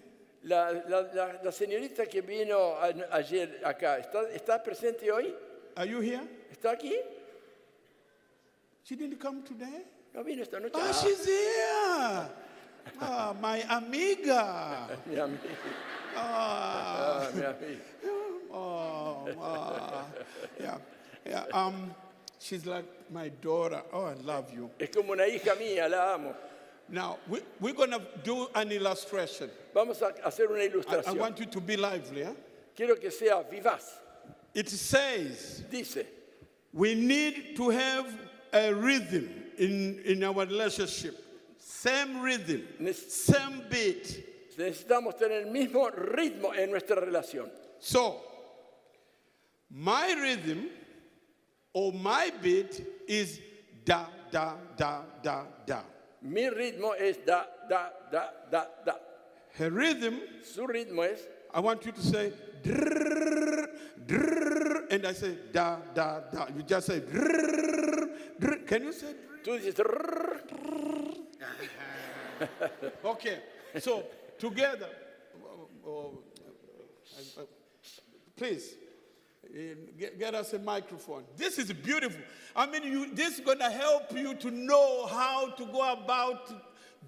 [0.44, 5.32] La, la- la- la señorita que vino a- ayer acá, ¿está, ¿está presente hoy?
[5.76, 6.20] Are you here?
[6.52, 6.92] ¿Está aquí?
[8.84, 9.84] She didn't come today?
[10.14, 10.72] No vino esta noche.
[10.74, 12.28] Oh, Ah, she's here.
[13.00, 14.88] Ah, my amiga.
[15.06, 15.38] mi amiga.
[16.16, 17.78] Ah, Ah, mi
[18.52, 20.04] oh, ah,
[20.60, 20.76] yeah,
[21.26, 21.44] yeah.
[21.54, 21.94] Um,
[22.38, 23.82] she's like my daughter.
[23.92, 24.70] Oh, I love you.
[24.78, 26.34] Es como una hija mía, la amo.
[26.88, 29.48] Now we, we're gonna do an illustration.
[29.74, 31.16] Vamos a hacer una I, I ilustración.
[31.18, 32.22] want you to be lively.
[32.24, 32.32] eh?
[32.76, 33.82] Quiero que sea vivaz.
[34.54, 36.04] It says Dice,
[36.74, 38.06] we need to have
[38.52, 41.16] a rhythm in, in our relationship.
[41.58, 44.26] Same rhythm, Nes- same beat.
[44.58, 47.50] Necesitamos tener el mismo ritmo en nuestra relación.
[47.78, 48.20] So,
[49.70, 50.68] my rhythm
[51.72, 53.40] or my beat is
[53.84, 55.82] da, da, da, da, da.
[56.22, 58.94] Mi ritmo es da, da, da, da, da.
[59.58, 63.66] Her rhythm, Su ritmo es, I want you to say drrrr,
[64.06, 66.46] drrrr, and I say da, da, da.
[66.56, 68.08] You just say drrrr,
[68.40, 68.66] drrrr.
[68.66, 69.32] Can you say drrrr?
[69.42, 70.40] tú dices, "Trrr".
[73.04, 73.38] Okay,
[73.78, 74.02] so
[74.42, 74.88] together,
[78.36, 78.74] please
[79.46, 79.58] uh,
[79.98, 81.22] get, get us a microphone.
[81.36, 82.20] This is beautiful.
[82.56, 86.50] I mean, you, this is going to help you to know how to go about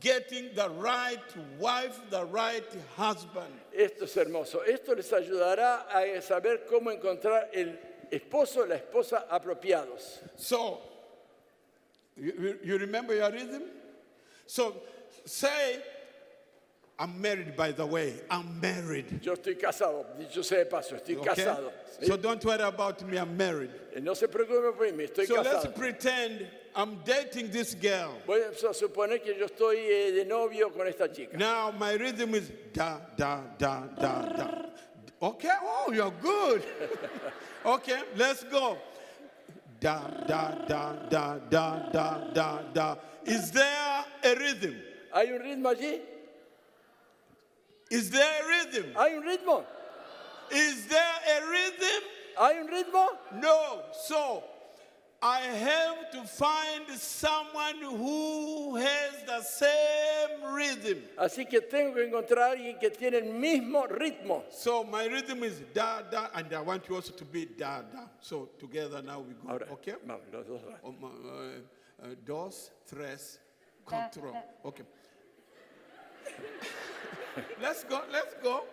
[0.00, 1.18] getting the right
[1.58, 2.64] wife, the right
[2.96, 3.52] husband.
[3.72, 4.60] esto es hermoso.
[4.66, 7.76] Esto les ayudará a saber cómo encontrar el
[8.12, 10.18] esposo o la esposa apropiados.
[10.36, 10.80] So,
[12.16, 13.62] you, you- you remember your rhythm?
[14.46, 14.76] So,
[15.24, 15.80] say,
[16.98, 18.14] I'm married, by the way.
[18.30, 19.20] I'm married.
[19.22, 20.06] Yo estoy casado,
[20.44, 21.44] sea de paso, estoy Okay?
[21.44, 21.72] casado.
[22.00, 22.06] ¿sí?
[22.06, 23.70] So don't worry about me, I'm married.
[24.00, 28.16] no se preocupe por mí, estoy So let's pretend I'm dating this girl.
[28.26, 31.36] Voy a suponer que yo estoy eh, de novio con esta chica.
[31.36, 34.66] Now my rhythm is da da da da da.
[35.20, 36.62] Okay, oh, you're good.
[37.66, 38.78] okay, let's go.
[39.80, 42.96] Da da da da da da da da.
[43.24, 44.74] Is there a rhythm?
[45.12, 46.13] ¿Hay un ritmo allí?
[47.90, 48.94] Is there a rhythm?
[48.96, 49.64] ¿Hay un ritmo?
[50.50, 52.02] Is there a rhythm?
[52.38, 53.08] ¿Hay un ritmo?
[53.40, 53.82] No.
[53.92, 54.42] So
[55.22, 61.02] I have to find someone who has the same rhythm.
[61.18, 64.44] Así que tengo que encontrar a alguien que tiene el mismo ritmo.
[64.50, 68.06] So my rhythm is da da, and I want you also to be da da.
[68.20, 69.48] So together now we go.
[69.48, 69.94] Ahora, okay.
[70.06, 70.60] vamos, los dos.
[70.82, 73.38] Um, uh, uh, dos, tres,
[73.86, 74.36] control.
[74.64, 74.84] Okay.
[77.60, 78.00] Let's go.
[78.12, 78.64] Let's go.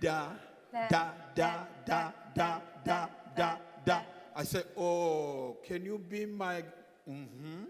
[0.00, 0.28] Da
[0.72, 4.00] da da da da da da da.
[4.34, 6.62] I say, oh, can you be my?
[7.08, 7.64] Mm-hmm.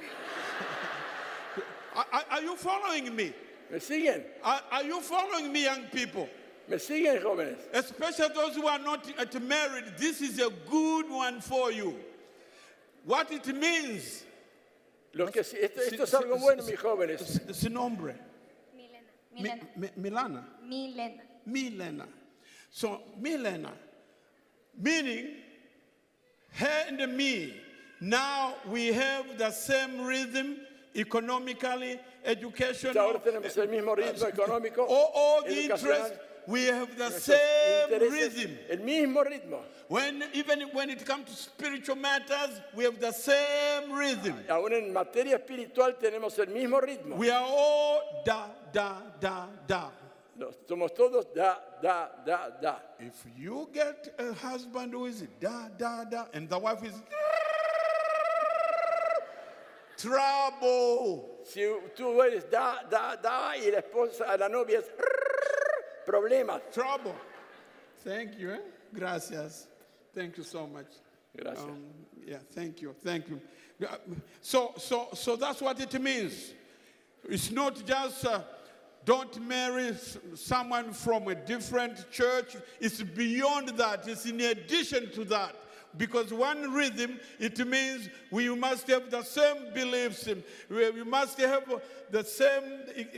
[1.96, 3.32] are, are- are you following me?
[3.70, 4.22] ¿Me siguen?
[4.44, 6.28] Are, are you following me, young people?
[6.68, 7.56] ¿Me siguen, jóvenes?
[7.72, 11.96] Especially those who are not yet married, this is a good one for you.
[13.04, 14.24] What it means.
[15.14, 17.20] Los que, sí- esto, esto es algo bueno, si- mis jóvenes.
[17.26, 18.14] si- Sin nombre.
[19.36, 19.62] Milena.
[19.76, 19.96] Mi- Milena.
[19.96, 20.44] Mi- Milana.
[20.68, 21.22] Milena.
[21.46, 22.06] Milena.
[22.70, 23.72] So, Milena,
[24.78, 25.28] meaning
[26.52, 27.54] her and me,
[28.00, 30.56] now we have the same rhythm
[30.94, 32.96] economically, educational.
[32.96, 37.10] Ahora tenemos el mismo eh, ritmo económico, all, all the educacional, interests, we have the
[37.10, 38.58] same rhythm.
[38.70, 39.60] el mismo ritmo.
[39.88, 44.36] When, even when it comes to spiritual matters, we have the same rhythm.
[44.48, 47.16] Ah, aún en materia espiritual tenemos el mismo ritmo.
[47.16, 49.90] We are all da, da, da, da.
[50.68, 52.76] Somos todos da, da, da, da.
[52.98, 56.94] If you get a husband who is da, da, da, and the wife is
[59.96, 61.40] trouble.
[61.44, 61.60] Si
[61.96, 64.90] tú eres da, da, da y la esposa, la novia es
[66.06, 66.60] problemas.
[66.72, 67.14] Trouble.
[68.04, 68.52] Thank you.
[68.52, 68.58] Eh?
[68.94, 69.66] Gracias.
[70.14, 70.86] Thank you so much.
[71.36, 71.64] Gracias.
[71.64, 71.84] Um,
[72.26, 72.94] yeah, thank you.
[73.02, 73.40] Thank you.
[74.40, 76.54] So, so, so that's what it means.
[77.28, 78.40] It's not just uh,
[79.04, 79.94] don't marry
[80.34, 82.56] someone from a different church.
[82.80, 84.08] It's beyond that.
[84.08, 85.54] It's in addition to that.
[85.96, 90.28] Because one rhythm, it means we must have the same beliefs.
[90.68, 91.64] We we must have
[92.10, 93.16] the same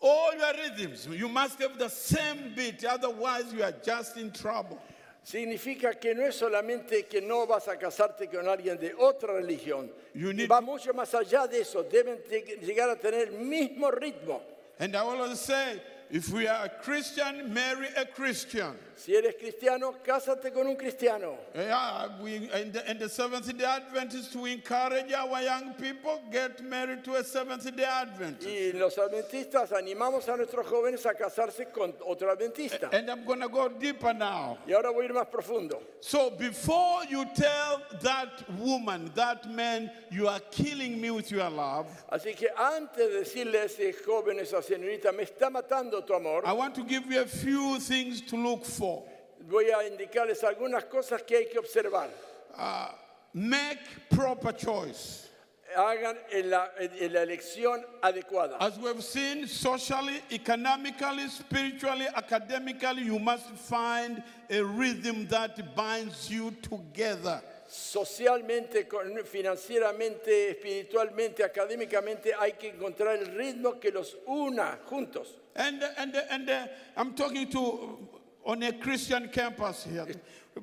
[0.00, 4.78] all your rhythms, you must have the same beat, otherwise, you are just in trouble.
[5.24, 9.90] Significa que no es solamente que no vas a casarte con alguien de otra religión.
[10.14, 11.82] You need- Va mucho más allá de eso.
[11.82, 12.18] Deben
[12.62, 14.40] llegar a tener el mismo ritmo.
[14.78, 18.76] And I always say, if we are a Christian, marry a Christian.
[18.96, 21.36] Si eres cristiano, cásate con un cristiano.
[21.54, 26.64] Yeah, we in the, in the Seventh Day Adventists we encourage our young people get
[26.64, 28.48] married to a Seventh Day Adventist.
[28.48, 32.88] Y los adventistas animamos a nuestros jóvenes a casarse con otro adventista.
[32.90, 34.56] And I'm gonna go deeper now.
[34.66, 35.78] Y ahora voy a ir más profundo.
[36.00, 41.86] So before you tell that woman, that man, you are killing me with your love,
[42.10, 46.42] Así que antes de decirle a ese joven, esa señorita, me está matando tu amor,
[46.44, 49.04] I want to give you a few things to look for.
[49.48, 52.08] voy a indicarles algunas cosas que hay que observar.
[52.56, 52.88] Uh,
[53.32, 53.78] make
[54.10, 55.28] proper choice.
[55.76, 58.56] Hagan en la, en la elección adecuada.
[58.60, 66.52] As we've seen, socially, economically, spiritually, academically, you must find a rhythm that binds you
[66.62, 67.42] together.
[67.68, 68.86] Socialmente,
[69.24, 75.34] financieramente, espiritualmente, académicamente, hay que encontrar el ritmo que los una juntos.
[75.56, 76.66] And, and, and uh,
[76.96, 77.98] I'm talking to
[78.44, 80.06] on a Christian campus here.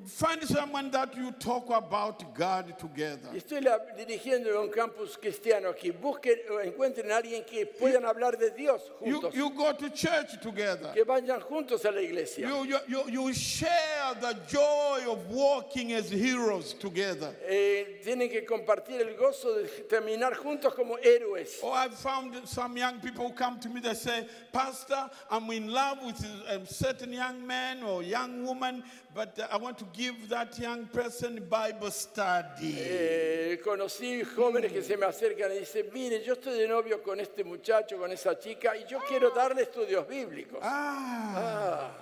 [0.06, 3.28] Find someone that you talk about God together.
[3.32, 3.60] Estoy
[3.96, 5.92] dirigiendo a un campus cristiano aquí.
[5.92, 9.34] Busquen o encuentren a alguien que puedan hablar de Dios You, juntos.
[9.34, 10.90] you go to church together.
[10.94, 12.48] que vayan juntos a la iglesia.
[12.48, 17.32] You, you, you, you share the joy of walking as heroes together.
[17.48, 21.60] Eh, tienen que compartir el gozo de terminar juntos como héroes.
[21.62, 25.68] Oh, I've found some young people who come to me that say, Pastor, I'm in
[25.68, 28.82] love with a certain young man or young woman,
[29.14, 32.76] but uh, I want to give that young person Bible study.
[32.76, 37.20] Eh, conocí jóvenes que se me acercan y dicen, mire, yo estoy de novio con
[37.20, 40.58] este muchacho, con esa chica, y yo quiero darle estudios bíblicos.
[40.60, 41.92] Ah,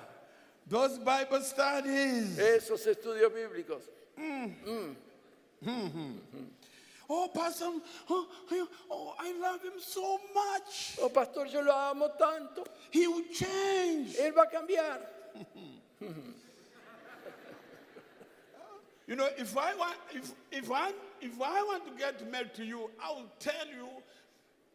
[0.66, 2.38] those Bible studies.
[2.38, 3.82] Esos estudios bíblicos.
[7.08, 7.74] Oh, Pastor,
[8.08, 10.96] oh, oh, oh, I love him so much.
[11.02, 12.64] Oh, pastor, yo lo amo tanto.
[12.90, 14.16] He will change.
[14.18, 14.98] Él va a cambiar.
[19.12, 22.64] You know, if I want, if, if I, if I want to get married to
[22.64, 23.86] you, I will tell you,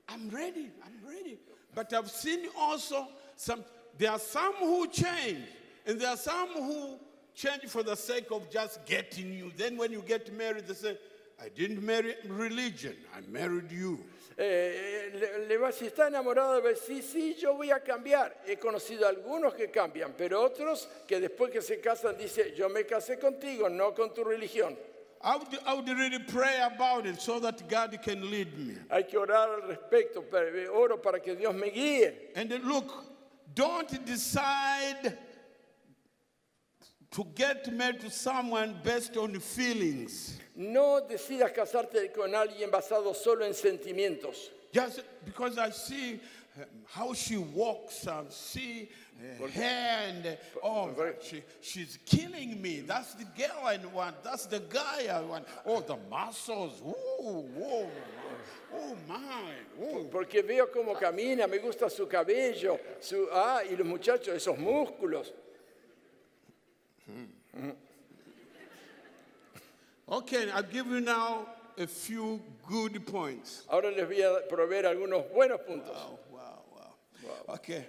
[0.08, 1.40] I'm ready, I'm ready.
[1.74, 3.66] But I've seen also some,
[3.98, 5.44] there are some who change,
[5.88, 7.00] and there are some who
[7.34, 9.52] change for the sake of just getting you.
[9.58, 11.00] Then when you get married, they say,
[11.44, 14.00] I didn't marry religion, I married you.
[14.40, 17.80] Eh, le, le va, si está enamorado, va a decir, sí, sí, yo voy a
[17.80, 18.44] cambiar.
[18.46, 22.86] He conocido algunos que cambian, pero otros que después que se casan dicen, yo me
[22.86, 24.78] casé contigo, no con tu religión.
[25.24, 28.76] I would, I would really pray about it so that God can lead me.
[28.92, 32.30] Hay que orar al respecto, eh, oro para que Dios me guíe.
[32.36, 32.92] And look,
[33.56, 35.18] don't decide
[37.12, 40.40] to get married to someone based on feelings.
[40.56, 44.50] No decidas casarte con alguien basado solo en sentimientos.
[44.74, 46.20] Just because I see
[46.58, 48.90] um, how she walks, I see
[49.40, 52.82] her hair, and uh, oh, she, she's killing me.
[52.82, 54.24] That's the girl I want.
[54.24, 55.48] That's the guy I want.
[55.66, 56.82] Oh, the muscles.
[56.82, 57.90] Ooh, whoa.
[58.76, 59.86] Oh, my.
[59.86, 60.08] Ooh.
[60.12, 65.32] Porque veo cómo camina, me gusta su cabello, su, ah, y los muchachos, esos músculos.
[67.58, 67.72] Mm-hmm.
[70.10, 73.64] Okay, I'll give you now a few good points.
[73.70, 75.96] Ahora les voy a proveer algunos buenos puntos.
[76.32, 77.56] Wow, wow, wow.
[77.56, 77.86] Okay.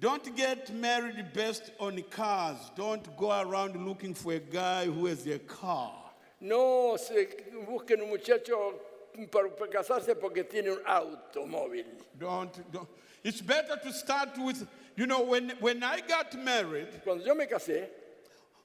[0.00, 2.58] Don't get married based on cars.
[2.74, 5.92] Don't go around looking for a guy who has a car.
[6.40, 7.28] No se
[7.64, 8.74] busquen un muchacho
[9.30, 11.84] para, para casarse porque tiene un automóvil.
[12.18, 12.88] Don't, don't.
[13.22, 14.66] It's better to start with,
[14.96, 17.86] you know, when, when I got married, Cuando yo me casé,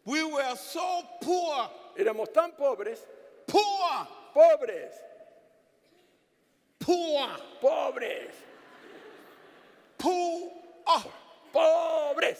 [0.07, 2.99] we were so poor, éramos tan pobres,
[3.45, 4.93] poor, pobres,
[6.79, 7.27] poor,
[7.61, 8.31] pobres,
[9.97, 10.51] poor.
[11.53, 12.37] pobres.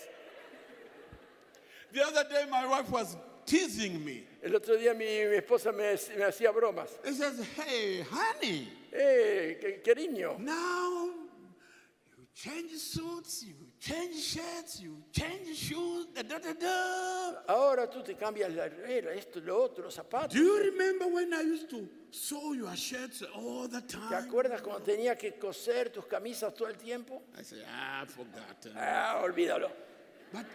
[1.94, 3.16] The other day, my wife was
[3.46, 4.24] teasing me.
[4.44, 6.90] El otro día mi, mi esposa me, me hacía bromas.
[7.06, 11.10] She says, Hey, honey, Eh, que- cariño, now
[12.18, 17.44] you change suits, you change shirts, you change shoes, da da da da.
[17.48, 20.34] ahora tú te cambias la regla, esto, lo otro, los zapatos.
[20.34, 24.16] Do you remember when I used to sew your shirts all the ¿Te time?
[24.16, 27.22] acuerdas cuando tenía que coser tus camisas todo el tiempo?
[27.38, 28.74] I said, ah, forgotten.
[28.76, 29.70] Ah, olvídalo.
[30.32, 30.46] But,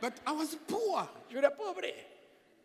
[0.00, 1.08] but I was poor.
[1.30, 1.94] Yo era pobre.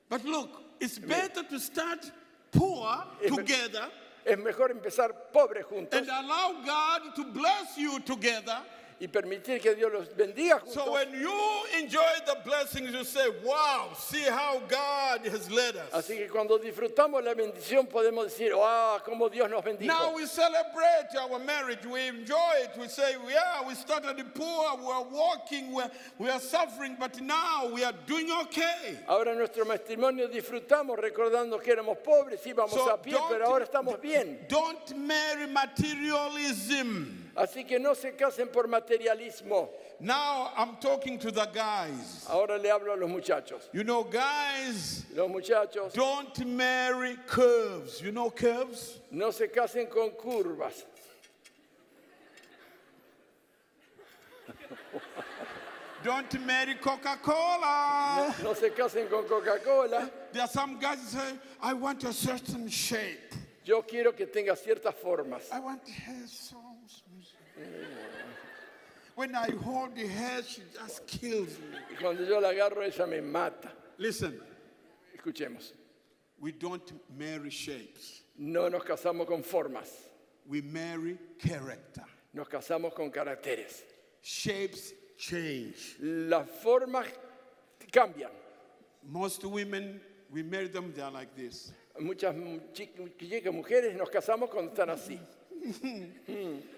[0.09, 2.11] But look, it's better to start
[2.51, 3.89] poor together
[4.25, 8.57] Es mejor empezar pobre juntos and allow God to bless you together
[8.99, 10.73] y permitir que Dios los bendiga juntos.
[10.73, 11.33] So when you
[11.77, 15.91] enjoy the blessings, you say, Wow, see how God has led us.
[15.91, 19.87] Así que cuando disfrutamos la bendición podemos decir, ah, cómo Dios nos bendijo.
[19.87, 21.85] Now we celebrate our marriage.
[21.85, 22.71] We enjoy it.
[22.79, 24.77] We say, yeah, we started poor.
[24.77, 25.73] We are walking.
[25.73, 26.95] We are, we are suffering.
[26.97, 28.97] But now we are doing okay.
[29.07, 33.99] Ahora nuestro matrimonio disfrutamos recordando que éramos pobres, íbamos So a pie, pero ahora estamos
[34.01, 34.39] bien.
[34.47, 37.24] don't marry materialism.
[37.35, 39.69] Así que no se casen por materialismo.
[39.99, 42.25] Now I'm talking to the guys.
[42.29, 43.69] Ahora le hablo a los muchachos.
[43.73, 48.01] You know, guys Los muchachos don't marry curves.
[48.01, 48.99] You know curves?
[49.11, 50.83] no se casen con curvas.
[56.03, 58.33] Don't marry Coca Cola.
[58.43, 60.11] No se casen con Coca-Cola.
[60.31, 63.33] There are some guys who say, I want a certain shape.
[63.63, 65.49] Yo quiero que tenga ciertas formas.
[65.51, 66.74] I want hair so.
[69.15, 71.77] When I hold the hair, she just kills me.
[71.91, 73.71] Y cuando yo la agarro, ella me mata.
[73.97, 74.39] Listen,
[75.17, 75.71] Escuchemos.
[76.39, 78.23] we don't marry shapes.
[78.37, 79.87] No nos casamos con formas,
[80.47, 82.03] We marry character.
[82.33, 83.83] nos casamos con caracteres.
[84.21, 85.95] Shapes change.
[86.01, 87.07] Las formas
[87.91, 88.31] cambian.
[89.07, 91.71] Most women, we marry them, they're like this.
[92.01, 95.17] Muchas mu- chi- chicas, mujeres, nos casamos cuando están así.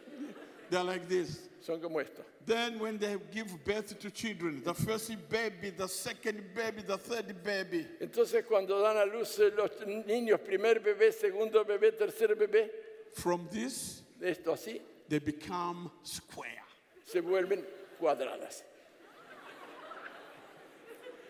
[0.70, 1.47] They're like this.
[1.61, 2.24] Son como esto.
[2.45, 7.43] Then, when they give birth to children, the first baby, the second baby, the third
[7.43, 12.70] baby, Entonces, cuando dan a luz eh, los niños, primer bebé, segundo bebé, tercer bebé,
[13.13, 16.63] from this, esto así, they become square.
[17.05, 17.63] se vuelven
[17.99, 18.63] cuadradas.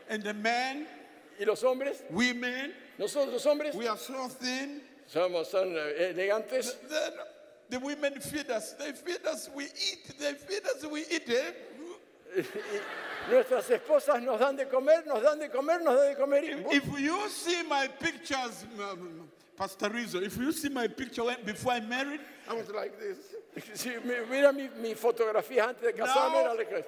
[0.10, 0.88] And the men,
[1.40, 2.04] ¿Y los hombres?
[2.12, 4.82] women, Nosotros los hombres we are so thin.
[5.08, 6.76] somos son eh, elegantes.
[6.90, 7.24] Then the
[7.72, 8.74] women feed us.
[8.74, 10.18] They feed us, we eat.
[10.20, 11.30] They feed us, we eat.
[11.30, 11.52] Eh?
[13.30, 16.44] Nuestras esposas nos dan de comer, nos dan de comer, nos dan de comer.
[16.72, 21.74] If you see my pictures, um, Pastor Rizzo, if you see my picture when, before
[21.74, 23.18] I married, I was like this.
[23.74, 23.90] Si
[24.30, 26.36] mira mi, mi fotografía antes de casarme.
[26.36, 26.86] Era la que-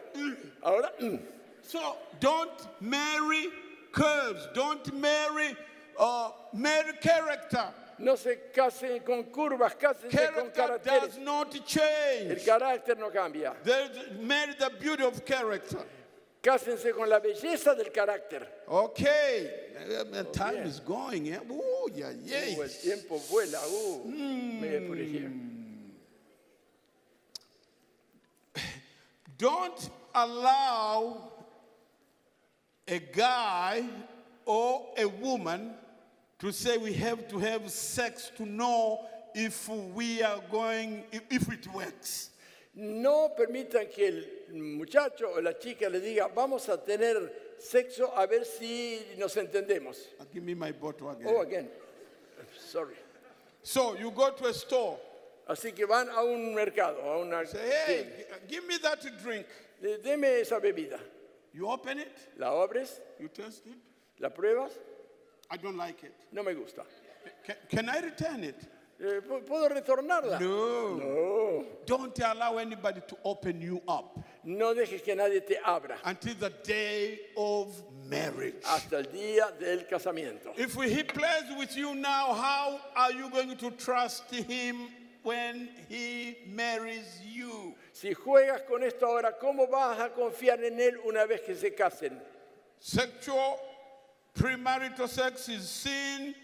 [0.63, 1.19] Ahora, mm,
[1.63, 3.47] So don't marry
[3.91, 4.47] curves.
[4.53, 5.55] Don't marry,
[5.99, 7.71] uh, marry character.
[8.00, 11.02] No se casen con curvas, cásense con Character caracteres.
[11.02, 12.45] does not El change.
[12.45, 13.56] carácter no cambia.
[13.64, 13.89] There's,
[14.20, 15.80] marry the beauty of character.
[16.41, 18.47] Cásense con la belleza del carácter.
[18.68, 21.26] Okay, Uh, time is going.
[21.26, 21.39] Yeah.
[21.50, 22.58] Ooh, yeah, yeah.
[22.58, 23.60] Uh, el tiempo vuela.
[23.66, 25.32] Uh, me por here.
[29.38, 31.32] Don't allow
[32.88, 33.84] a guy
[34.45, 35.74] or a woman
[36.40, 39.02] to say we have to have sex to know
[39.36, 42.30] if we are going, if- it works.
[42.76, 47.30] No permitan que el muchacho o la chica le diga, vamos a tener
[47.60, 49.98] sexo a ver si nos entendemos.
[50.20, 51.28] Uh, Give me my bottle again.
[51.28, 51.68] Oh, again.
[52.58, 52.96] Sorry.
[53.64, 54.98] So you go to a store,
[55.50, 58.06] Así que van a un mercado, a una say, hey,
[58.48, 59.46] give me that drink.
[59.82, 61.00] Deme esa bebida.
[61.54, 63.74] You open it, La abres, you taste it.
[64.20, 64.72] la pruebas,
[65.52, 66.14] I don't like it.
[66.32, 66.84] no me gusta.
[67.45, 68.56] Can, can I return it?
[69.02, 70.39] Eh, ¿pu- ¿Puedo retornarla?
[70.41, 70.95] No.
[70.97, 71.66] No.
[71.86, 76.50] Don't allow anybody to open you up No dejes que nadie te abra until the
[76.64, 77.74] day of
[78.10, 78.62] marriage.
[78.66, 80.52] hasta el día del casamiento.
[80.58, 84.89] If he plays with you now, how are you going to trust him
[85.24, 87.76] when he marries you?
[87.93, 91.72] Si juegas con esto ahora, ¿cómo vas a confiar en él una vez que se
[91.72, 92.20] casen?
[92.80, 93.58] Sexual
[94.38, 96.36] premarital sex is sin,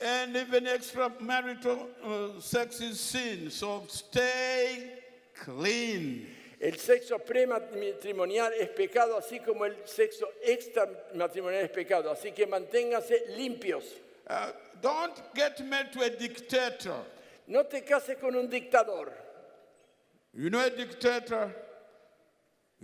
[0.00, 3.50] and even extramarital uh, sex is sin.
[3.50, 4.92] So stay
[5.34, 6.26] clean.
[6.60, 12.10] El sexo prematrimonial es pecado, así como el sexo extramatrimonial es pecado.
[12.10, 13.84] Así que manténganse limpios.
[14.28, 17.04] Uh, don't get married to a dictator.
[17.46, 19.12] No te cases con un dictador.
[20.34, 21.54] You know a dictator?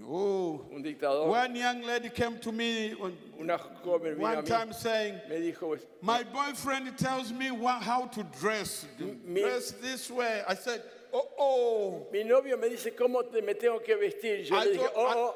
[0.01, 4.43] Oh, Un dictador, one young lady came to me one, una joven vino a one
[4.45, 8.87] mí, time saying, me dijo, My boyfriend tells me wha- how to dress.
[9.27, 10.43] mi- Dress this way.
[10.49, 10.83] I said,
[11.13, 12.07] Oh, oh.
[12.11, 14.49] mi novio me dice cómo te- me tengo que vestir.
[14.49, 15.35] Yo I le dije, thought- oh, oh.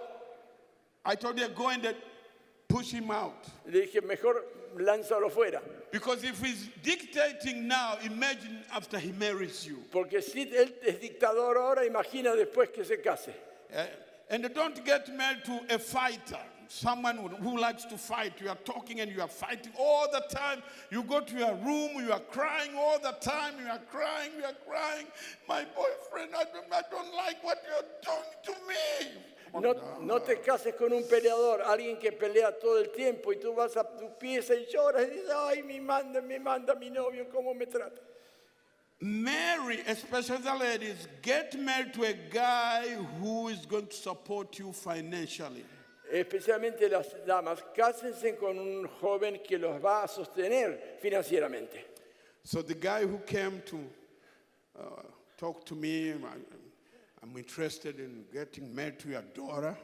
[1.05, 1.95] I told her, Go and
[2.67, 3.47] push him out.
[3.67, 4.43] Le dije, mejor
[4.79, 5.61] lánzalo fuera.
[5.93, 9.77] Because if he's dictating now, imagine after he marries you.
[9.93, 13.35] Porque si él es dictador ahora, imagina después que se case.
[13.71, 13.87] Eh,
[14.29, 16.41] and don't get married to a fighter.
[16.69, 18.41] someone who- likes to fight.
[18.41, 20.63] You are talking and you are fighting all the time.
[20.91, 23.55] You go to your room, you are crying all the time.
[23.61, 25.07] You are crying, you are crying.
[25.47, 29.23] My boyfriend, I don't, I don't like what you're doing to me.
[29.61, 33.55] No, no te cases con un peleador, alguien que pelea todo el tiempo y tú
[33.55, 37.27] vas a tu pieza y lloras y dices, ay, me manda, me manda mi novio,
[37.31, 38.03] ¿cómo me trata?
[39.01, 42.89] Marry, especially the ladies, get married to a guy
[43.21, 45.65] who is going to support you financially.
[46.11, 51.85] Especialmente las damas, cásense con un joven que los va a sostener financieramente.
[52.45, 53.81] So the guy who came to
[54.79, 54.83] uh,
[55.37, 56.15] talk to me, I,
[57.23, 59.77] I'm interested in getting married to your daughter.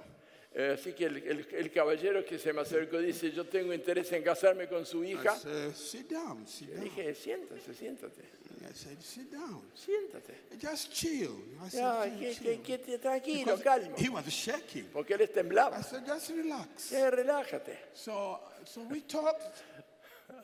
[0.55, 4.13] Eh, así que el, el- el caballero que se me acercó dice, yo tengo interés
[4.13, 5.35] en casarme con su I hija.
[5.37, 8.21] said, sit down, sit Le dije, siéntate, siéntate,
[8.61, 9.63] I said, sit down.
[9.75, 10.35] siéntate.
[10.61, 11.43] Just chill.
[11.65, 13.97] I said, Ya, "Just que, chill." que, que- tranquilo, Because calmo.
[13.97, 14.85] He was shaking.
[14.93, 15.83] Porque él I temblaba.
[15.83, 16.93] said, just relax.
[16.93, 17.79] Eh, relájate.
[17.95, 19.41] So, so we talked.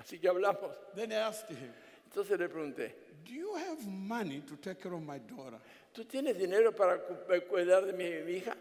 [0.00, 0.74] Así que hablamos.
[0.94, 1.70] Then I asked him,
[2.06, 2.94] Entonces le pregunté,
[3.26, 5.58] do you have money to take care of my daughter?
[5.92, 6.94] ¿tú tienes dinero para
[7.30, 8.56] eh, cuidar de mi, mi hija?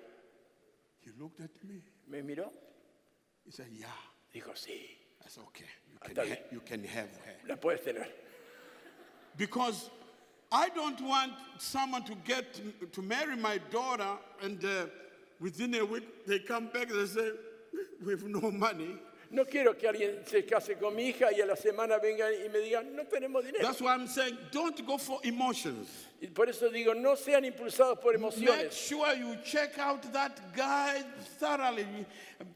[1.08, 1.76] He looked at me.
[2.10, 2.50] Me miró,
[3.46, 3.88] He said, yeah.
[4.34, 4.72] dijo, sí,
[5.26, 7.36] I said, okay, you can, ha- you can have her.
[7.48, 8.06] la puedes tener.
[9.38, 9.90] Because
[10.52, 12.60] I don't want someone to get
[12.92, 14.86] to marry my daughter and uh,
[15.40, 17.30] within a week they come back and they say,
[18.06, 18.96] we have no money.
[19.30, 22.50] No quiero que alguien se case con mi hija y a la semana vengan y
[22.50, 23.62] me digan, no tenemos dinero.
[23.62, 25.88] That's why I'm saying don't go for emotions.
[26.22, 28.74] Y por eso digo, no sean impulsados por Make emociones.
[28.74, 31.04] sure you check out that guy
[31.40, 31.86] thoroughly.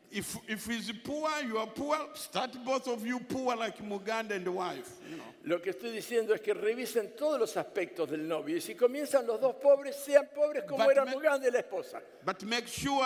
[0.09, 1.97] If, if he's poor, you are poor.
[2.15, 4.89] Start both of you poor like Muganda and the wife.
[5.09, 5.23] You know.
[5.43, 8.55] Lo que estoy diciendo es que revisen todos los aspectos del novio.
[8.55, 12.01] Y si comienzan los dos pobres, sean pobres como But era Muganda y la esposa.
[12.23, 13.05] But make sure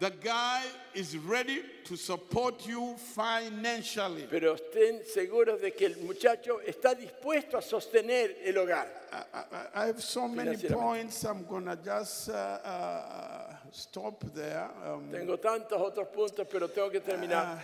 [0.00, 4.26] the guy is ready to support you financially.
[4.30, 8.86] Pero estén seguros de que el muchacho está dispuesto a sostener el hogar.
[9.12, 11.24] I, I- I have so many points.
[11.24, 14.68] I'm gonna just uh, uh, stop there.
[14.86, 17.56] Um, Tengo tantos otros puntos, pero tengo que terminar.
[17.56, 17.60] uh,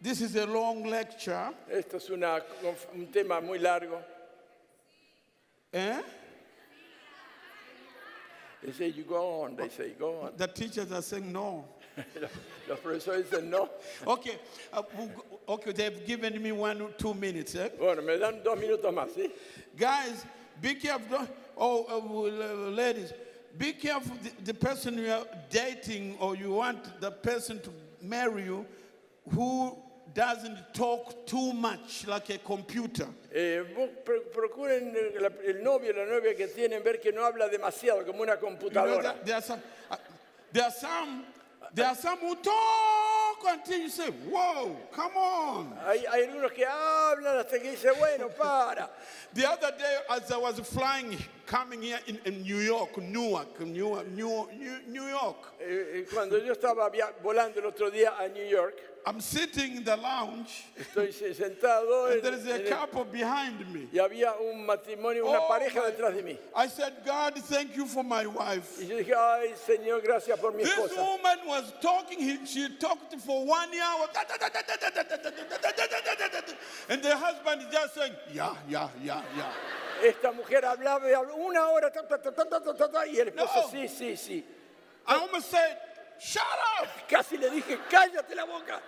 [0.00, 1.50] this is a long lecture.
[1.70, 2.40] Esto es una-
[2.94, 4.00] un tema muy largo.
[5.72, 6.00] Eh?
[8.66, 9.54] They say, you go on.
[9.54, 10.32] They say, go on.
[10.36, 11.64] The teachers are saying no.
[12.68, 13.70] Los profesores dicen, no.
[14.04, 14.38] Okay,
[14.72, 14.82] uh,
[15.48, 15.70] okay.
[15.70, 17.54] They've given me one or two minutes.
[17.54, 17.68] Eh?
[17.78, 19.30] Bueno, me dan dos minutos más, ¿sí?
[19.76, 20.26] Guys,
[20.60, 21.28] be careful.
[21.56, 23.12] Oh, uh, uh, ladies,
[23.56, 24.16] be careful.
[24.20, 27.70] The, the person you are dating or you want the person to
[28.02, 28.66] marry you
[29.30, 29.76] who
[30.16, 33.06] doesn't talk too much like a computer.
[33.34, 33.60] Eh,
[34.02, 37.48] pro- procuren el, la- el novio o la novia que tienen ver que no habla
[37.50, 39.02] demasiado como una You know, computadora.
[39.02, 39.60] that there are some,
[39.90, 39.96] uh,
[40.52, 41.24] there are some,
[41.74, 46.64] there are some who talk until you say, "Whoa, come on!" Hay, hay algunos que
[46.64, 48.88] hablan hasta que dice, bueno, para.
[49.34, 54.06] The other day, as I was flying, coming here in, in New York, Newark, Newark,
[54.08, 58.74] New, York, Eh, eh, cuando yo estaba via- volando el otro día a New York,
[59.08, 62.68] I'm sitting in the lounge, estoy se- sentado and en- there is a en el-
[62.72, 63.88] couple behind me.
[63.92, 66.36] y había un matrimonio, una Oh, pareja my- detrás de mí.
[66.56, 68.80] I said, God, thank you for my wife.
[68.82, 70.96] Y yo dije, ay, Señor, gracias por mi This esposa.
[71.00, 74.08] woman was talking, he- she talked for one hour.
[76.88, 79.52] And the husband is just saying, yeah, yeah, yeah, yeah.
[80.02, 81.92] Esta mujer hablaba y hablaba una hora,
[83.06, 83.68] y el esposo, No.
[83.70, 84.44] sí, sí, sí.
[85.08, 85.78] I almost said,
[86.18, 86.42] shut
[86.80, 86.88] up.
[87.08, 88.80] Casi le dije, cállate la boca.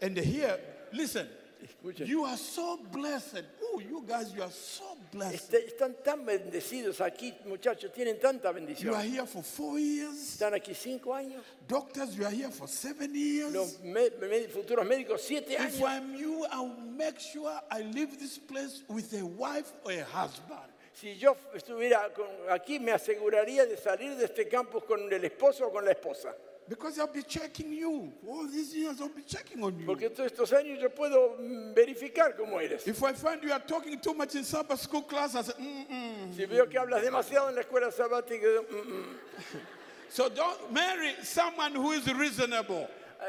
[0.00, 0.58] And here,
[0.92, 1.28] listen,
[1.62, 2.06] Escuchen.
[2.06, 3.42] you are so blessed.
[3.62, 5.34] Oh, you guys, you are so blessed.
[5.54, 9.02] Este- Están tan bendecidos aquí, muchachos, tienen tanta You are bendición.
[9.12, 10.16] here for four years.
[10.38, 13.52] Están aquí cinco años, Doctors, you are here for seven years.
[13.52, 15.82] los me- me- futuros médicos siete If años.
[15.82, 20.72] I'm you, I'll make sure I leave this place with a wife or a husband.
[20.94, 25.66] Si yo estuviera con- aquí, me aseguraría de salir de este campus con el esposo
[25.66, 26.34] o con la esposa.
[26.68, 28.12] Because I'll be checking you.
[28.28, 29.86] All these years, I'll be checking on you.
[29.86, 32.86] Porque todos estos años yo puedo mm, verificar cómo eres.
[32.86, 36.34] If I find you are talking too much in Sabbath school class, I say, mm-mm.
[36.36, 39.16] Si veo que hablas demasiado en la escuela sabática, mm, mm.
[40.10, 42.86] So don't marry someone who is reasonable.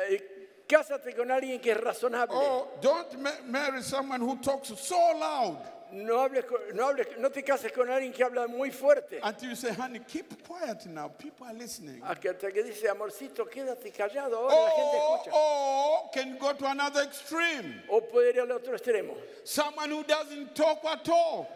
[0.10, 0.20] Eh,
[0.68, 2.36] cásate con alguien que es razonable.
[2.36, 5.60] Or don't ma- marry someone who talks so loud.
[5.92, 9.20] No, hables no, hables- no te cases con alguien que habla muy fuerte.
[9.24, 11.08] until you say, honey, keep quiet now.
[11.08, 12.00] People are listening.
[12.04, 15.34] Hasta que dice, amorcito, quédate callado, ahora la gente Or, escucha.
[15.34, 17.82] or can go to another extreme.
[17.90, 19.16] O puede ir al otro extremo.
[19.44, 21.48] Someone who doesn't talk at all.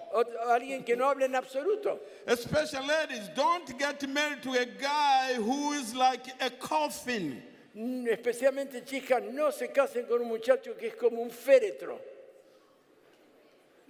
[0.48, 2.00] Alguien que no hable en absoluto.
[2.26, 7.44] Especially ladies, don't get married to a guy who is like a coffin.
[7.76, 12.00] Mm, Especialmente chicas, no se casen con un muchacho que es como un féretro.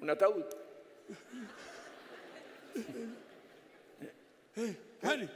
[0.04, 0.44] Un ataúd.
[5.02, 5.30] Honey,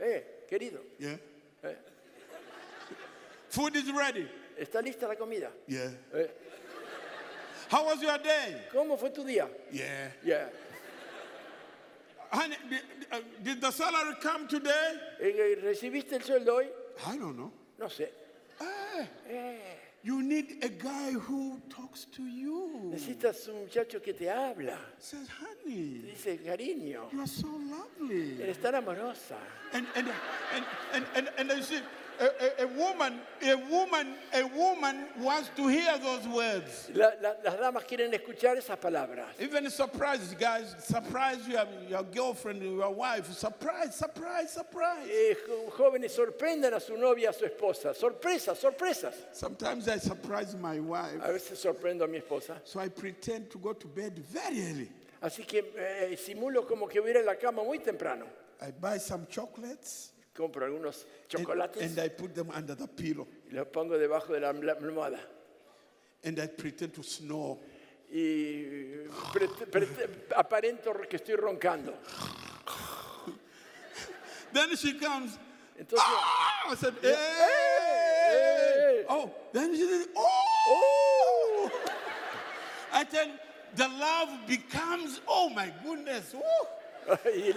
[0.00, 1.16] Eh, querido, yeah.
[1.62, 1.76] eh,
[3.50, 4.26] Food is ready.
[4.58, 5.50] ¿está lista la comida?
[5.68, 5.90] Yeah.
[6.14, 6.30] Eh,
[7.70, 8.66] How was your day?
[8.72, 9.46] ¿Cómo fue tu día?
[9.70, 10.10] Yeah.
[10.24, 10.50] Ya.
[12.32, 14.98] Honey, did, uh, did the salary come today?
[15.20, 16.66] Eh, ¿Recibiste el sueldo hoy?
[17.06, 17.52] I don't know.
[17.78, 18.08] No sé.
[18.60, 22.90] Eh, you need a guy who talks to you.
[22.92, 24.78] Necesitas un muchacho que te habla.
[24.98, 28.40] Says, honey, Dice, cariño, you are so lovely.
[28.42, 29.38] eres tan amorosa.
[29.72, 30.08] And and
[30.54, 31.80] and and and, and I see
[32.20, 36.90] a, a, a woman, a woman, a woman wants to hear those words.
[36.94, 39.26] La- la- las damas quieren escuchar esas palabras.
[39.38, 40.74] Even surprises, guys.
[40.78, 43.32] Surprise your, your girlfriend, your wife.
[43.32, 45.08] Surprise, surprise, surprise.
[45.08, 47.94] Eh, jo- jóvenes sorprendan a su novia, a su esposa.
[47.94, 49.14] Sorpresas, sorpresas.
[49.32, 51.20] Sometimes I surprise my wife.
[51.22, 52.60] A veces sorprendo a mi esposa.
[52.64, 54.88] So I pretend to go to bed very early.
[55.22, 58.26] Así que eh, simulo como que voy a la cama muy temprano.
[58.60, 63.26] I buy some chocolates Compro algunos chocolates and I put them under the pillow.
[63.48, 65.20] y los pongo debajo de la almohada.
[66.24, 67.58] And I pretend to snore.
[68.10, 69.86] Y pre- pre-
[70.36, 71.94] aparento que estoy roncando.
[74.52, 75.38] Then she comes.
[75.78, 76.70] Entonces, Ah!
[76.70, 77.14] I said, hey!
[77.16, 79.04] hey.
[79.08, 81.70] Oh, then she said, oh!
[82.92, 83.32] I tell you,
[83.74, 86.32] the love becomes, oh my goodness.
[86.32, 86.40] woo.
[87.34, 87.52] y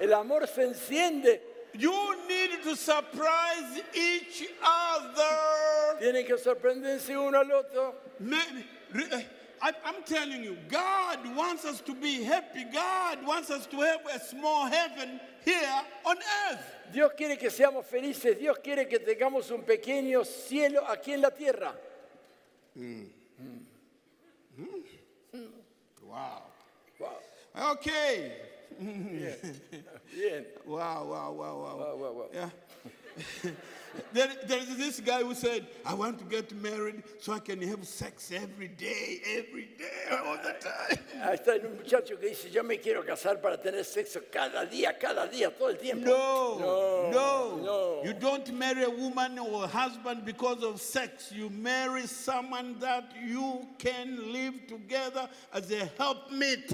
[0.00, 1.40] el amor se enciende.
[1.76, 5.98] You need to surprise each other.
[6.00, 7.94] Tienen que sorprenderse uno al otro.
[8.20, 9.24] Man, re- eh,
[9.60, 12.64] I, I'm telling you, God wants us to be happy.
[12.72, 16.16] God wants us to have a small heaven here on
[16.50, 16.64] earth.
[16.92, 18.38] Dios quiere que seamos felices.
[18.38, 21.74] Dios quiere que tengamos un pequeño cielo aquí en la tierra.
[26.06, 26.42] Wow.
[27.00, 27.72] Wow.
[27.72, 28.32] Okay.
[28.78, 30.44] Bien.
[30.66, 31.76] Wow, wow, wow, wow.
[31.76, 32.28] Wow, wow, wow.
[32.32, 32.50] Yeah.
[34.12, 37.86] there, there's this guy who said, I want to get married so I can have
[37.86, 40.98] sex every day, every day, all the time.
[41.22, 44.98] Ahí está un muchacho que dice, yo me quiero casar para tener sexo cada día,
[44.98, 46.06] cada día, todo el tiempo.
[46.06, 46.58] No,
[47.10, 48.02] no, no.
[48.04, 51.30] You don't marry a woman or a husband because of sex.
[51.32, 56.72] You marry someone that you can live together as a helpmate.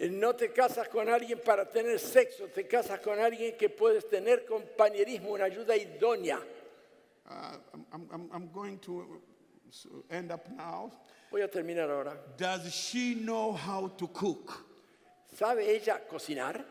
[0.00, 4.44] No te casas con alguien para tener sexo, te casas con alguien que puedes tener
[4.46, 6.40] compañerismo, una ayuda idónea.
[7.28, 7.56] Uh,
[7.92, 9.22] I'm, I'm- I'm, going to
[10.10, 10.90] end up now.
[11.30, 12.16] Voy a terminar ahora.
[12.36, 14.52] Does she know how to cook?
[15.34, 16.64] ¿Sabe ella cocinar?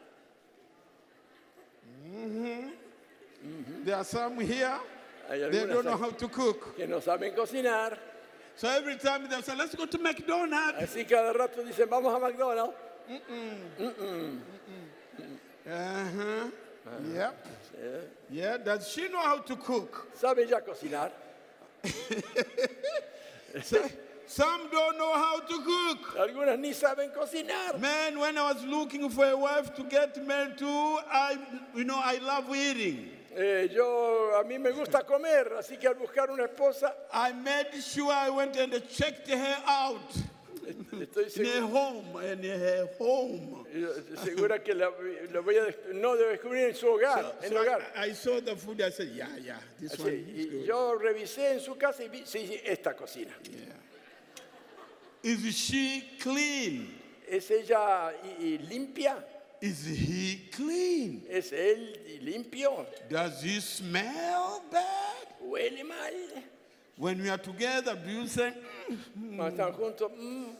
[3.83, 4.77] There are some here,
[5.29, 6.75] Hay they don't know how to cook.
[6.75, 7.97] que no saben cocinar.
[8.55, 10.77] So every time they say, let's go to McDonald's.
[10.79, 12.75] Así cada rato dicen, vamos a McDonald's.
[15.67, 16.49] Uh-huh.
[17.13, 17.47] Yep.
[18.31, 20.07] Yeah, does she know how to cook?
[20.15, 21.11] ¿Sabe ella cocinar?
[23.63, 23.89] So-
[24.27, 26.15] Some don't know how to cook.
[26.17, 27.77] Algunas ni saben cocinar.
[27.77, 30.65] Man, when I was looking for a wife to get married to,
[31.11, 31.37] I,
[31.75, 33.09] you know, I love eating.
[33.35, 37.73] Eh, yo, a mí me gusta comer, así que al buscar una esposa, I made
[37.81, 39.99] sure I went and checked her out
[41.01, 43.65] estoy in her segura, home, in her home.
[44.23, 44.89] segura que la,
[45.31, 47.81] la voy a des- no debo descubrir en su hogar, en So el hogar.
[47.95, 48.81] I, I saw the food.
[48.81, 50.65] I said, yeah, yeah, this one is y good.
[50.67, 53.33] yo revisé en su casa y vi, sí, sí, esta cocina.
[55.23, 56.87] Is she clean?
[57.27, 59.23] ¿Es ella y- y limpia?
[59.61, 61.23] Is he clean?
[61.29, 62.87] ¿Es él y limpio?
[63.09, 65.27] Does he smell bad?
[65.39, 66.13] ¿Huele mal?
[67.01, 68.53] When we are together, do you say,
[69.17, 70.55] "Mm, juntos, mm,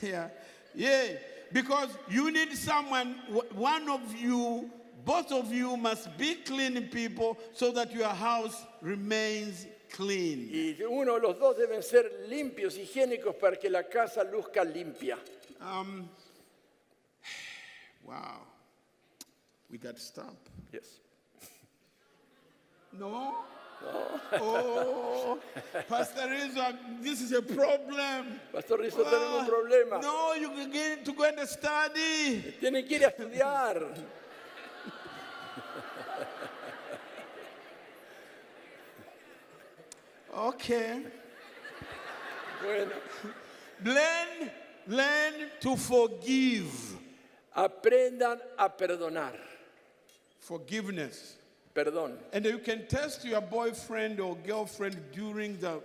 [0.02, 0.28] yeah,
[0.74, 1.08] yeah?
[1.52, 3.16] Because you need someone,
[3.52, 4.70] one of you,
[5.04, 10.48] both of you must be clean people so that your house remains clean.
[10.50, 15.18] y uno o los dos deben ser limpios, higiénicos, para que la casa luzca limpia.
[15.60, 16.08] Um,
[18.06, 18.40] wow.
[19.70, 20.48] We got to stop.
[20.72, 21.00] Yes.
[22.98, 23.34] No?
[24.40, 25.38] Oh,
[25.88, 26.64] Pastor Rizzo,
[27.02, 28.40] this is a problem.
[28.52, 30.00] Pastor Rizzo, tenemos un Ah, problema.
[30.00, 32.54] No, you can get to go and study.
[32.60, 33.94] Tienen que ir a estudiar.
[40.32, 41.02] Okay.
[42.62, 42.92] Bueno,
[43.84, 44.50] Learn,
[44.86, 46.70] learn to forgive.
[47.56, 49.32] aprendan a perdonar.
[50.40, 51.36] Forgiveness.
[51.74, 52.16] Perdón.
[52.32, 55.80] And you can test your boyfriend or girlfriend during the uh,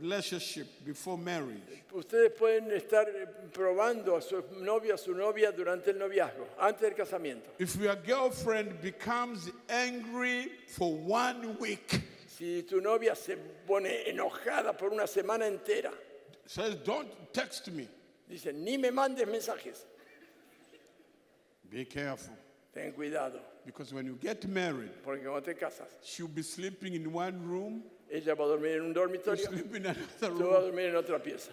[0.00, 1.60] relationship before marriage.
[1.92, 6.80] Ustedes pueden estar eh, probando a su novio, a su novia durante el noviazgo, antes
[6.82, 7.48] del casamiento.
[7.58, 13.36] If your girlfriend becomes angry for one week, Si tu novia se
[13.66, 15.92] pone enojada por una semana entera,
[16.46, 17.88] says, Don't text me.
[18.28, 19.84] dice, ni me mandes mensajes.
[21.68, 22.34] Be careful.
[22.72, 27.12] Ten cuidado, Because when you get married, porque cuando te casas, she'll be sleeping in
[27.12, 30.38] one room, ella va a dormir en un you dormitorio, sleep in another a room.
[30.72, 31.50] dormir en otra pieza.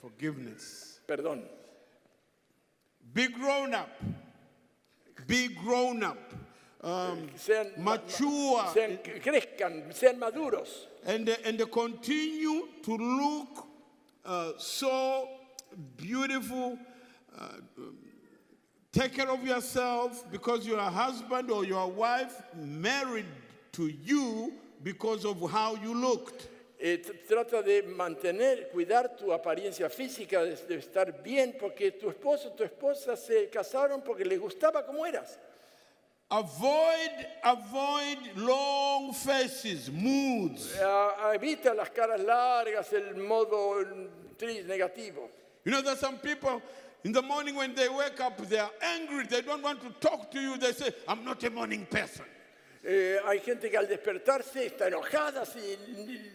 [0.00, 1.00] Forgiveness.
[1.06, 1.42] Perdón.
[3.12, 3.90] Be grown up.
[5.26, 6.32] Be grown up.
[6.82, 8.64] Um, Sean, ma- ma- mature.
[8.72, 10.86] sean- crezcan, sean maduros.
[11.04, 13.66] and, and continue to look
[14.24, 15.28] uh, so
[15.98, 16.78] beautiful.
[17.38, 17.96] Uh, um,
[18.92, 23.26] take care of yourself because your husband or your wife married
[23.72, 26.48] to you because of how you looked.
[26.82, 32.08] Eh, tr- trata de mantener, cuidar tu apariencia física, de, de estar bien, porque tu
[32.10, 35.38] esposo, tu esposa se casaron porque les gustaba como eras.
[36.30, 40.74] Avoid, avoid long faces, moods.
[40.76, 45.28] Eh, evita las caras largas, el modo mm, tri- negativo.
[45.64, 46.62] You know, there's some people
[47.04, 49.26] in the morning when they wake up, they are angry.
[49.26, 50.58] They don't want to talk to you.
[50.58, 52.24] They say, I'm not a morning person.
[52.82, 55.76] Eh, hay gente que al despertarse está enojada, si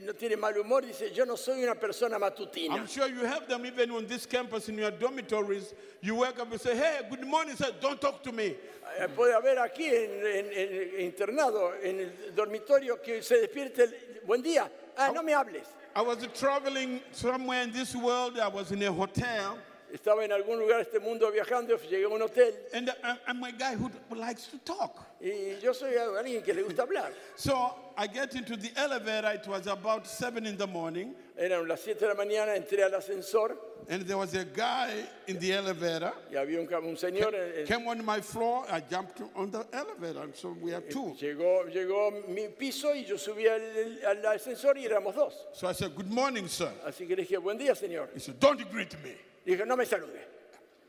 [0.03, 2.75] no tiene mal humor, dice, yo no soy una persona matutina.
[2.75, 5.73] I'm sure you have them even on this campus in your dormitories.
[6.01, 7.71] You wake up and say, Hey, good morning, sir.
[7.81, 8.55] Don't talk to me.
[8.99, 13.93] Eh, Puede haber aquí en, en- en- internado, en el dormitorio, que se despierte, el,
[14.27, 15.65] buen día, ah, no me hables.
[15.95, 18.37] I was traveling somewhere in this world.
[18.37, 19.57] I was in a hotel.
[19.93, 23.43] Estaba en algún lugar de este mundo viajando, llegué a un hotel And I- I'm
[23.43, 24.99] a guy who likes to talk.
[25.21, 27.11] y yo soy alguien que le gusta hablar.
[27.35, 29.31] So I get into the elevator.
[29.33, 31.15] It was about seven in the morning.
[31.37, 33.57] Eran las 7 de la mañana, entré al ascensor
[33.87, 36.11] And there was a guy in the elevator.
[36.31, 38.65] y había un, ca- un señor, en- Came on my floor.
[38.69, 40.23] I jumped on the elevator.
[40.23, 41.15] And so we are two.
[41.19, 45.33] llegó, llegó a mi piso y yo subí al, al ascensor y éramos dos.
[45.53, 46.71] So I said, Good morning, sir.
[46.85, 48.09] Así que le dije, buen día, señor.
[48.13, 49.15] He said, Don't greet me.
[49.45, 50.19] Dije, no me salude.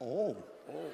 [0.00, 0.36] Oh.
[0.68, 0.90] oh.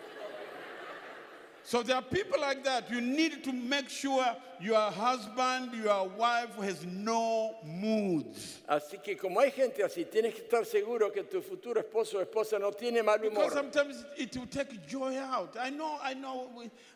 [1.64, 2.90] So there are people like that.
[2.90, 4.24] You need to make sure
[4.60, 8.60] your husband, your wife has no moods.
[8.68, 12.24] Así que como hay gente así, tienes que estar seguro que tu futuro esposo o
[12.24, 13.44] esposa no tiene mal humor.
[13.44, 15.56] Because sometimes it will take joy out.
[15.58, 16.50] I know, I know,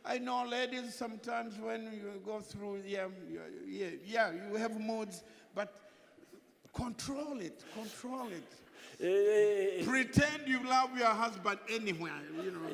[0.04, 0.94] I know, ladies.
[0.94, 3.06] Sometimes when you go through, yeah,
[3.68, 5.22] yeah, yeah, you have moods,
[5.54, 5.72] but
[6.74, 8.65] control it, control it.
[8.99, 12.66] Eh, Pretend you love your husband anywhere, you know.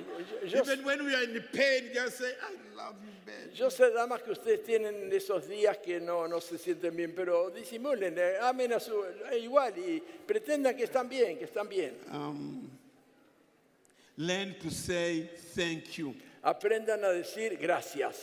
[0.47, 3.91] yo- Even when we are in pain, just say, "I love you, babe." Yo sé,
[3.93, 8.39] damas, que ustedes tienen esos días que no, no se sienten bien, pero disimulen, eh,
[8.41, 8.93] amen a su
[9.33, 11.97] eh, igual y pretendan que están bien, que están bien.
[12.13, 12.71] um,
[14.17, 16.15] learn to say thank you.
[16.45, 18.17] Aprendan a decir gracias,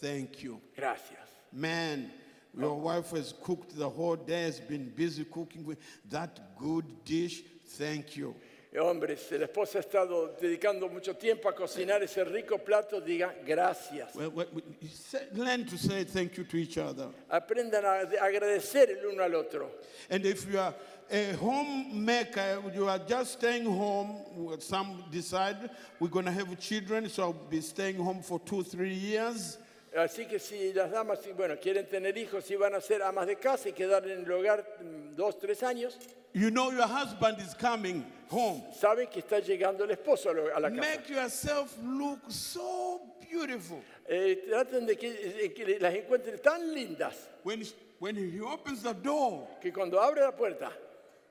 [0.00, 0.60] Thank you.
[0.76, 1.20] gracias.
[1.52, 2.10] Man,
[2.56, 5.78] your wife has cooked the whole day, has been busy cooking with
[6.10, 7.42] that good dish.
[7.66, 8.34] Thank you.
[8.72, 13.00] Eh, Hombres, si la esposa ha estado dedicando mucho tiempo a cocinar ese rico plato,
[13.00, 14.14] diga gracias.
[14.16, 14.46] Well, well,
[14.90, 17.08] say- learn to say thank you to each other.
[17.30, 19.70] Aprendan a de- agradecer el uno al otro.
[20.10, 20.74] And if you are
[21.08, 24.16] a homemaker, you are just staying home,
[24.58, 28.94] some decide we're going to have children, so I'll be staying home for two, three
[28.94, 29.58] years.
[29.96, 33.26] Así que si las damas, si, bueno, quieren tener hijos y van a ser amas
[33.26, 35.98] de casa y quedar en el hogar mm, dos, tres años,
[36.32, 38.64] You know your husband is coming home.
[38.74, 40.80] saben que está llegando el esposo a la casa.
[40.80, 43.80] Make yourself look so beautiful.
[44.08, 47.14] Eh, traten de que, de que las encuentren tan lindas
[47.44, 47.62] When,
[48.00, 50.72] when he opens the door, que cuando abre la puerta,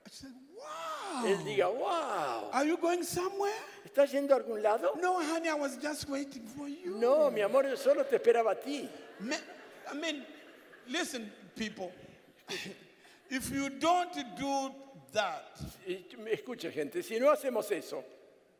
[0.05, 0.31] I said,
[1.21, 1.25] Wow.
[1.27, 3.53] él diga, wow, Are you going somewhere?
[3.85, 4.93] ¿estás yendo a algún lado?
[5.01, 6.95] No, honey, I was just waiting for you.
[6.97, 8.89] No, mi amor, yo solo te esperaba a ti.
[9.19, 9.35] Ma-
[9.91, 10.23] I mean,
[10.87, 11.91] listen, people.
[13.29, 14.71] if you don't do
[15.11, 18.03] that, Escucha, gente, si no hacemos eso,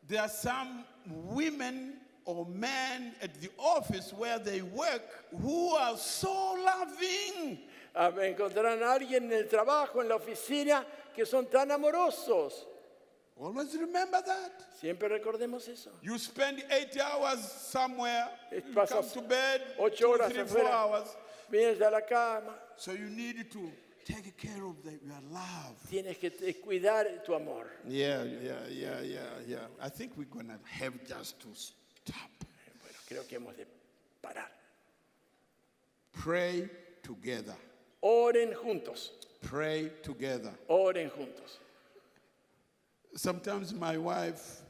[0.08, 1.94] there are some women
[2.26, 5.02] or men at the office where they work
[5.42, 6.32] who are so
[6.64, 7.60] loving.
[7.96, 10.84] Ah, Encontrarán a alguien en el trabajo, en la oficina,
[11.14, 12.54] que son tan amorosos.
[13.40, 14.52] Always remember that.
[14.80, 15.90] Siempre recordemos eso.
[16.04, 20.44] You spend eight hours somewhere, Eh, you pasas come to bed, ocho two, horas three,
[20.46, 21.08] four hours.
[21.52, 23.72] Vienes a la cama, So you need to
[24.06, 25.76] take care of the, your love.
[25.90, 26.30] tienes que
[26.64, 27.66] cuidar tu amor.
[27.88, 29.58] Yeah, yeah, yeah, yeah, yeah.
[29.82, 32.30] I think we're gonna have just to stop.
[32.82, 33.66] Bueno, creo que hemos de
[34.22, 34.48] parar.
[36.14, 36.70] Pray
[37.02, 37.56] together.
[38.02, 39.12] Oren juntos,
[39.44, 40.52] Pray together.
[40.68, 41.60] oren juntos.
[43.16, 44.62] Sometimes my wife,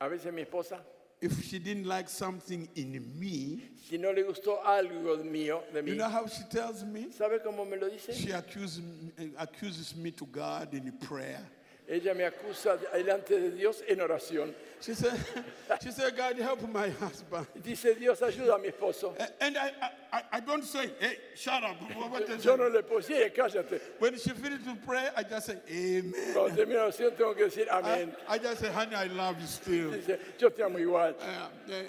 [0.00, 0.78] A veces mi esposa,
[1.20, 5.94] if she didn't like something in me, si no le gustó algo mío, de you
[5.94, 7.06] mí, know how she tells me?
[7.10, 8.12] ¿sabe cómo me lo dice?
[8.12, 11.40] She accuses me, accuses me to God in prayer.
[11.88, 14.52] Ella me acusa delante de Dios en oración.
[14.80, 15.18] She said,
[15.82, 17.46] she said, God help my husband.
[17.62, 19.14] Dice, Dios ayuda a mi esposo.
[19.40, 21.76] And I, I, I- I don't say, hey, shut up.
[22.44, 23.80] Yo no le decir, "Eh, cállate.
[23.98, 26.12] When she finishes to pray, I just say, Amen.
[26.34, 28.16] Cuando termino la oración tengo que decir, I, amén.
[28.28, 29.90] I just say, honey, I love you still.
[29.92, 31.14] Dice, yo te amo igual.
[31.20, 31.82] Uh, uh,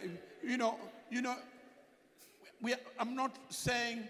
[0.43, 0.77] you know,
[1.09, 1.35] you know,
[2.61, 4.07] we, I'm not saying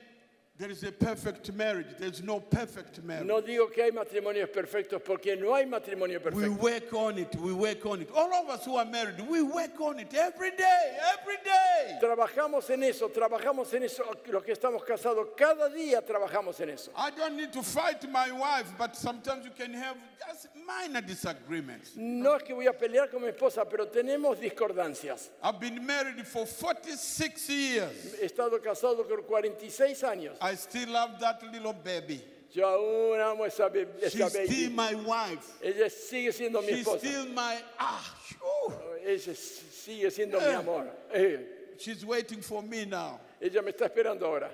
[0.58, 1.86] there is a perfect marriage.
[2.00, 3.28] There's no perfect marriage.
[3.28, 6.62] No digo que hay matrimonios perfectos porque no hay matrimonio We perfecto.
[6.64, 7.36] work on it.
[7.36, 8.10] We work on it.
[8.16, 12.00] All of us who are married, we work on it every day, every day.
[12.02, 14.04] Trabajamos en eso, trabajamos en eso.
[14.32, 16.92] Los que estamos casados, cada día trabajamos en eso.
[16.96, 19.96] I don't need to fight my wife, but sometimes you can have
[20.28, 21.92] just minor disagreements.
[21.96, 25.30] No es que voy a pelear con mi esposa, pero tenemos discordancias.
[25.44, 28.16] I've been married for 46 years.
[28.20, 30.36] He estado casado por 46 años.
[30.48, 32.22] I still love that little baby.
[32.54, 34.70] Yo aún amo esa, be- esa She's still baby.
[34.74, 35.54] my wife.
[35.62, 37.00] Ella sigue siendo mi She's esposa.
[37.00, 38.16] still my ah.
[38.26, 38.74] shoo.
[39.06, 40.88] Ella sigue siendo mi amor.
[41.14, 41.38] Eh,
[41.78, 43.20] She's waiting for me now.
[43.42, 44.50] Ella me está esperando ahora.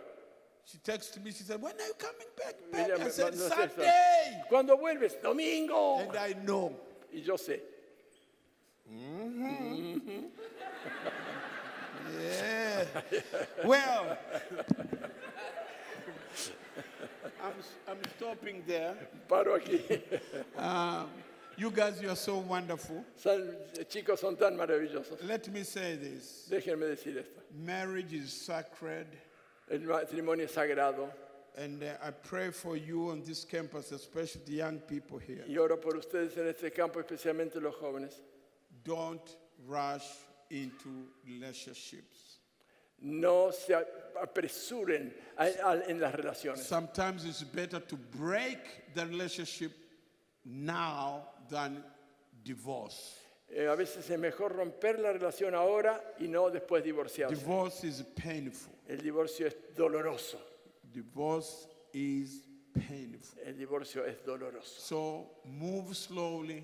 [0.65, 1.31] She texted me.
[1.31, 3.81] She said, "When are you coming back?" baby?" Ella I me said, mandó texto.
[3.81, 5.21] "Sunday." ¿Cuándo vuelves?
[5.21, 5.99] Domingo.
[5.99, 6.75] And I know.
[7.13, 7.59] Y yo sé.
[12.21, 12.85] Yeah.
[13.63, 14.17] well,
[17.43, 17.53] I'm,
[17.87, 18.95] I'm stopping there.
[19.27, 19.81] Paro aquí.
[20.57, 21.07] Um,
[21.57, 23.03] you guys, you are so wonderful.
[23.15, 23.55] Son-
[23.89, 25.23] chicos son tan maravillosos.
[25.27, 27.41] Let me say this Déjenme decir esto.
[27.53, 29.07] marriage is sacred,
[29.69, 31.09] El matrimonio es sagrado.
[31.57, 35.43] and uh, I pray for you on this campus, especially the young people here.
[35.47, 38.13] Y oro por ustedes en este campo, especialmente los jóvenes.
[38.83, 39.37] Don't
[39.67, 40.05] rush
[40.49, 42.39] into relationships.
[42.99, 43.75] No se
[44.21, 46.63] apresuren a- a- en las relaciones.
[46.65, 49.71] Sometimes it's better to break the relationship
[50.45, 51.83] now than
[52.43, 53.19] divorce.
[53.49, 57.35] Eh, a veces es mejor romper la relación ahora y no después divorciarse.
[57.35, 58.73] Divorce is painful.
[58.87, 60.39] El divorcio es doloroso.
[60.91, 62.41] Divorce is
[62.73, 63.39] painful.
[63.45, 64.81] El divorcio es doloroso.
[64.81, 66.63] So move slowly.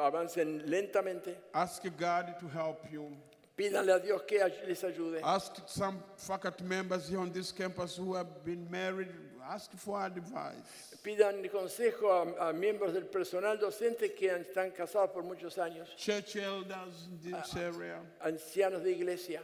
[0.00, 1.34] Avancen lentamente.
[1.54, 3.16] Ask God to help you.
[3.58, 5.20] Pídanle a Dios que les ayude.
[5.22, 9.08] Ask some faculty members here on this campus who have been married.
[9.50, 10.94] Ask for advice.
[11.02, 15.88] Pidan consejo a, a miembros del personal docente que han- están casados por muchos años,
[15.96, 18.00] Church elders in this area.
[18.24, 19.40] ancianos de iglesia,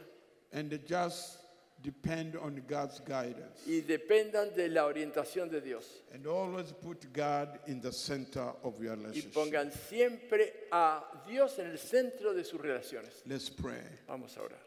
[0.53, 1.39] And just
[1.85, 3.61] depend on God's guidance.
[3.67, 5.85] y dependan de la orientación de Dios.
[6.13, 9.33] And always put God in the center of your Y relationship.
[9.33, 13.21] pongan siempre a Dios en el centro de sus relaciones.
[13.27, 13.83] Let's pray.
[14.07, 14.59] Vamos a orar.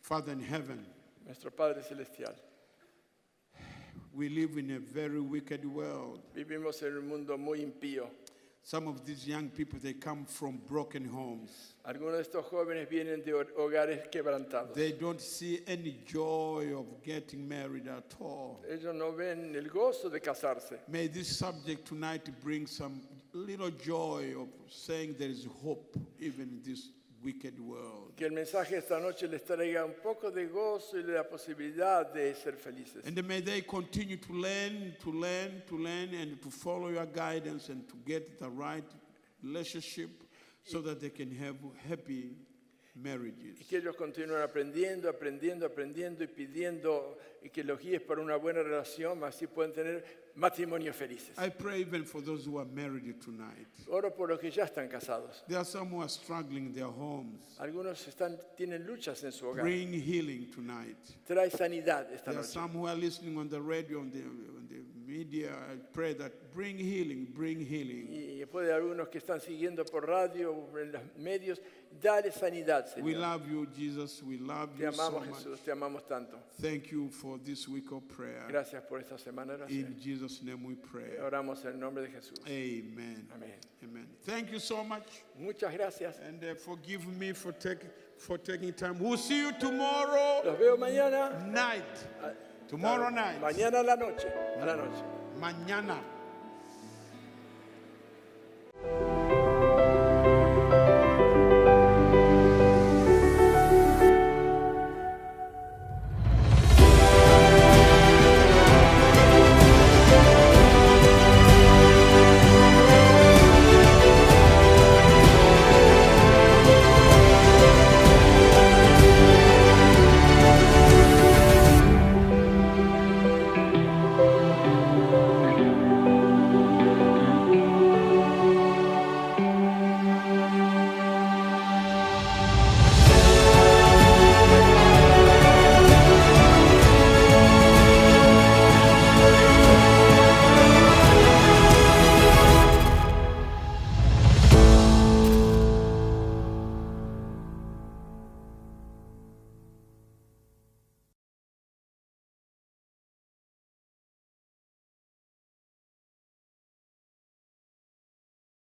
[0.00, 0.86] Father in heaven,
[1.26, 2.34] Nuestro Padre Celestial,
[4.14, 6.20] we live in a very wicked world.
[6.34, 8.08] vivimos en un mundo muy impío.
[8.70, 11.72] Some of these young people, they come from broken homes.
[11.86, 14.74] Algunos de estos jóvenes vienen de hogares quebrantados.
[14.74, 18.60] They don't see any joy of getting married at all.
[18.68, 20.80] Ellos no ven el gozo de casarse.
[20.86, 23.00] May this subject tonight bring some
[23.32, 26.90] little joy of saying there is hope even in this
[27.22, 28.14] wicked world.
[28.16, 32.34] Que el mensaje esta noche les traiga un poco de gozo y la posibilidad de
[32.34, 33.04] ser felices.
[33.04, 37.68] And may they continue to learn, to learn, to learn, and to follow your guidance
[37.68, 38.84] and to get the right
[39.42, 40.10] relationship
[40.64, 41.56] so that they can have
[41.88, 42.36] happy
[43.02, 43.60] marriages.
[43.60, 48.36] Y que ellos continúen aprendiendo, aprendiendo, aprendiendo y pidiendo y que los guíes para una
[48.36, 51.36] buena relación, así pueden tener matrimonios felices.
[51.38, 53.68] I pray even for those who are married tonight.
[53.88, 55.44] Oro por los que ya están casados.
[55.46, 57.44] There are some who are struggling in their homes.
[57.58, 59.62] Algunos están, tienen luchas en su hogar.
[59.64, 60.98] Bring healing tonight.
[61.26, 62.52] Trae sanidad esta There are noche.
[62.52, 64.57] some who are listening on the radio, on the, on the
[65.08, 68.06] media, I pray that bring healing, bring healing.
[68.10, 71.60] Y después de algunos que están siguiendo por radio en los medios,
[72.00, 73.20] dale sanidad, We Señor.
[73.20, 74.22] love you, Jesus.
[74.22, 75.36] We love Te you so amamos, much.
[75.38, 76.38] Jesús, te amamos tanto.
[76.60, 78.44] Thank you for this week of prayer.
[78.48, 79.70] Gracias por esta semana de oración.
[79.86, 81.16] In Jesus' name we pray.
[81.22, 82.38] Oramos en el nombre de Jesús.
[82.46, 83.26] Amen.
[83.34, 83.54] Amén.
[83.82, 84.06] Amen.
[84.26, 85.06] Thank you so much.
[85.38, 86.18] Muchas gracias.
[86.18, 87.80] And uh, forgive me for, take,
[88.18, 88.98] for taking time.
[88.98, 91.46] We'll see you tomorrow Los veo mañana.
[91.50, 91.84] night.
[92.68, 93.40] Tomorrow night.
[93.40, 94.28] Mañana a la noche.
[94.60, 95.02] A la noche.
[95.40, 96.02] Mañana.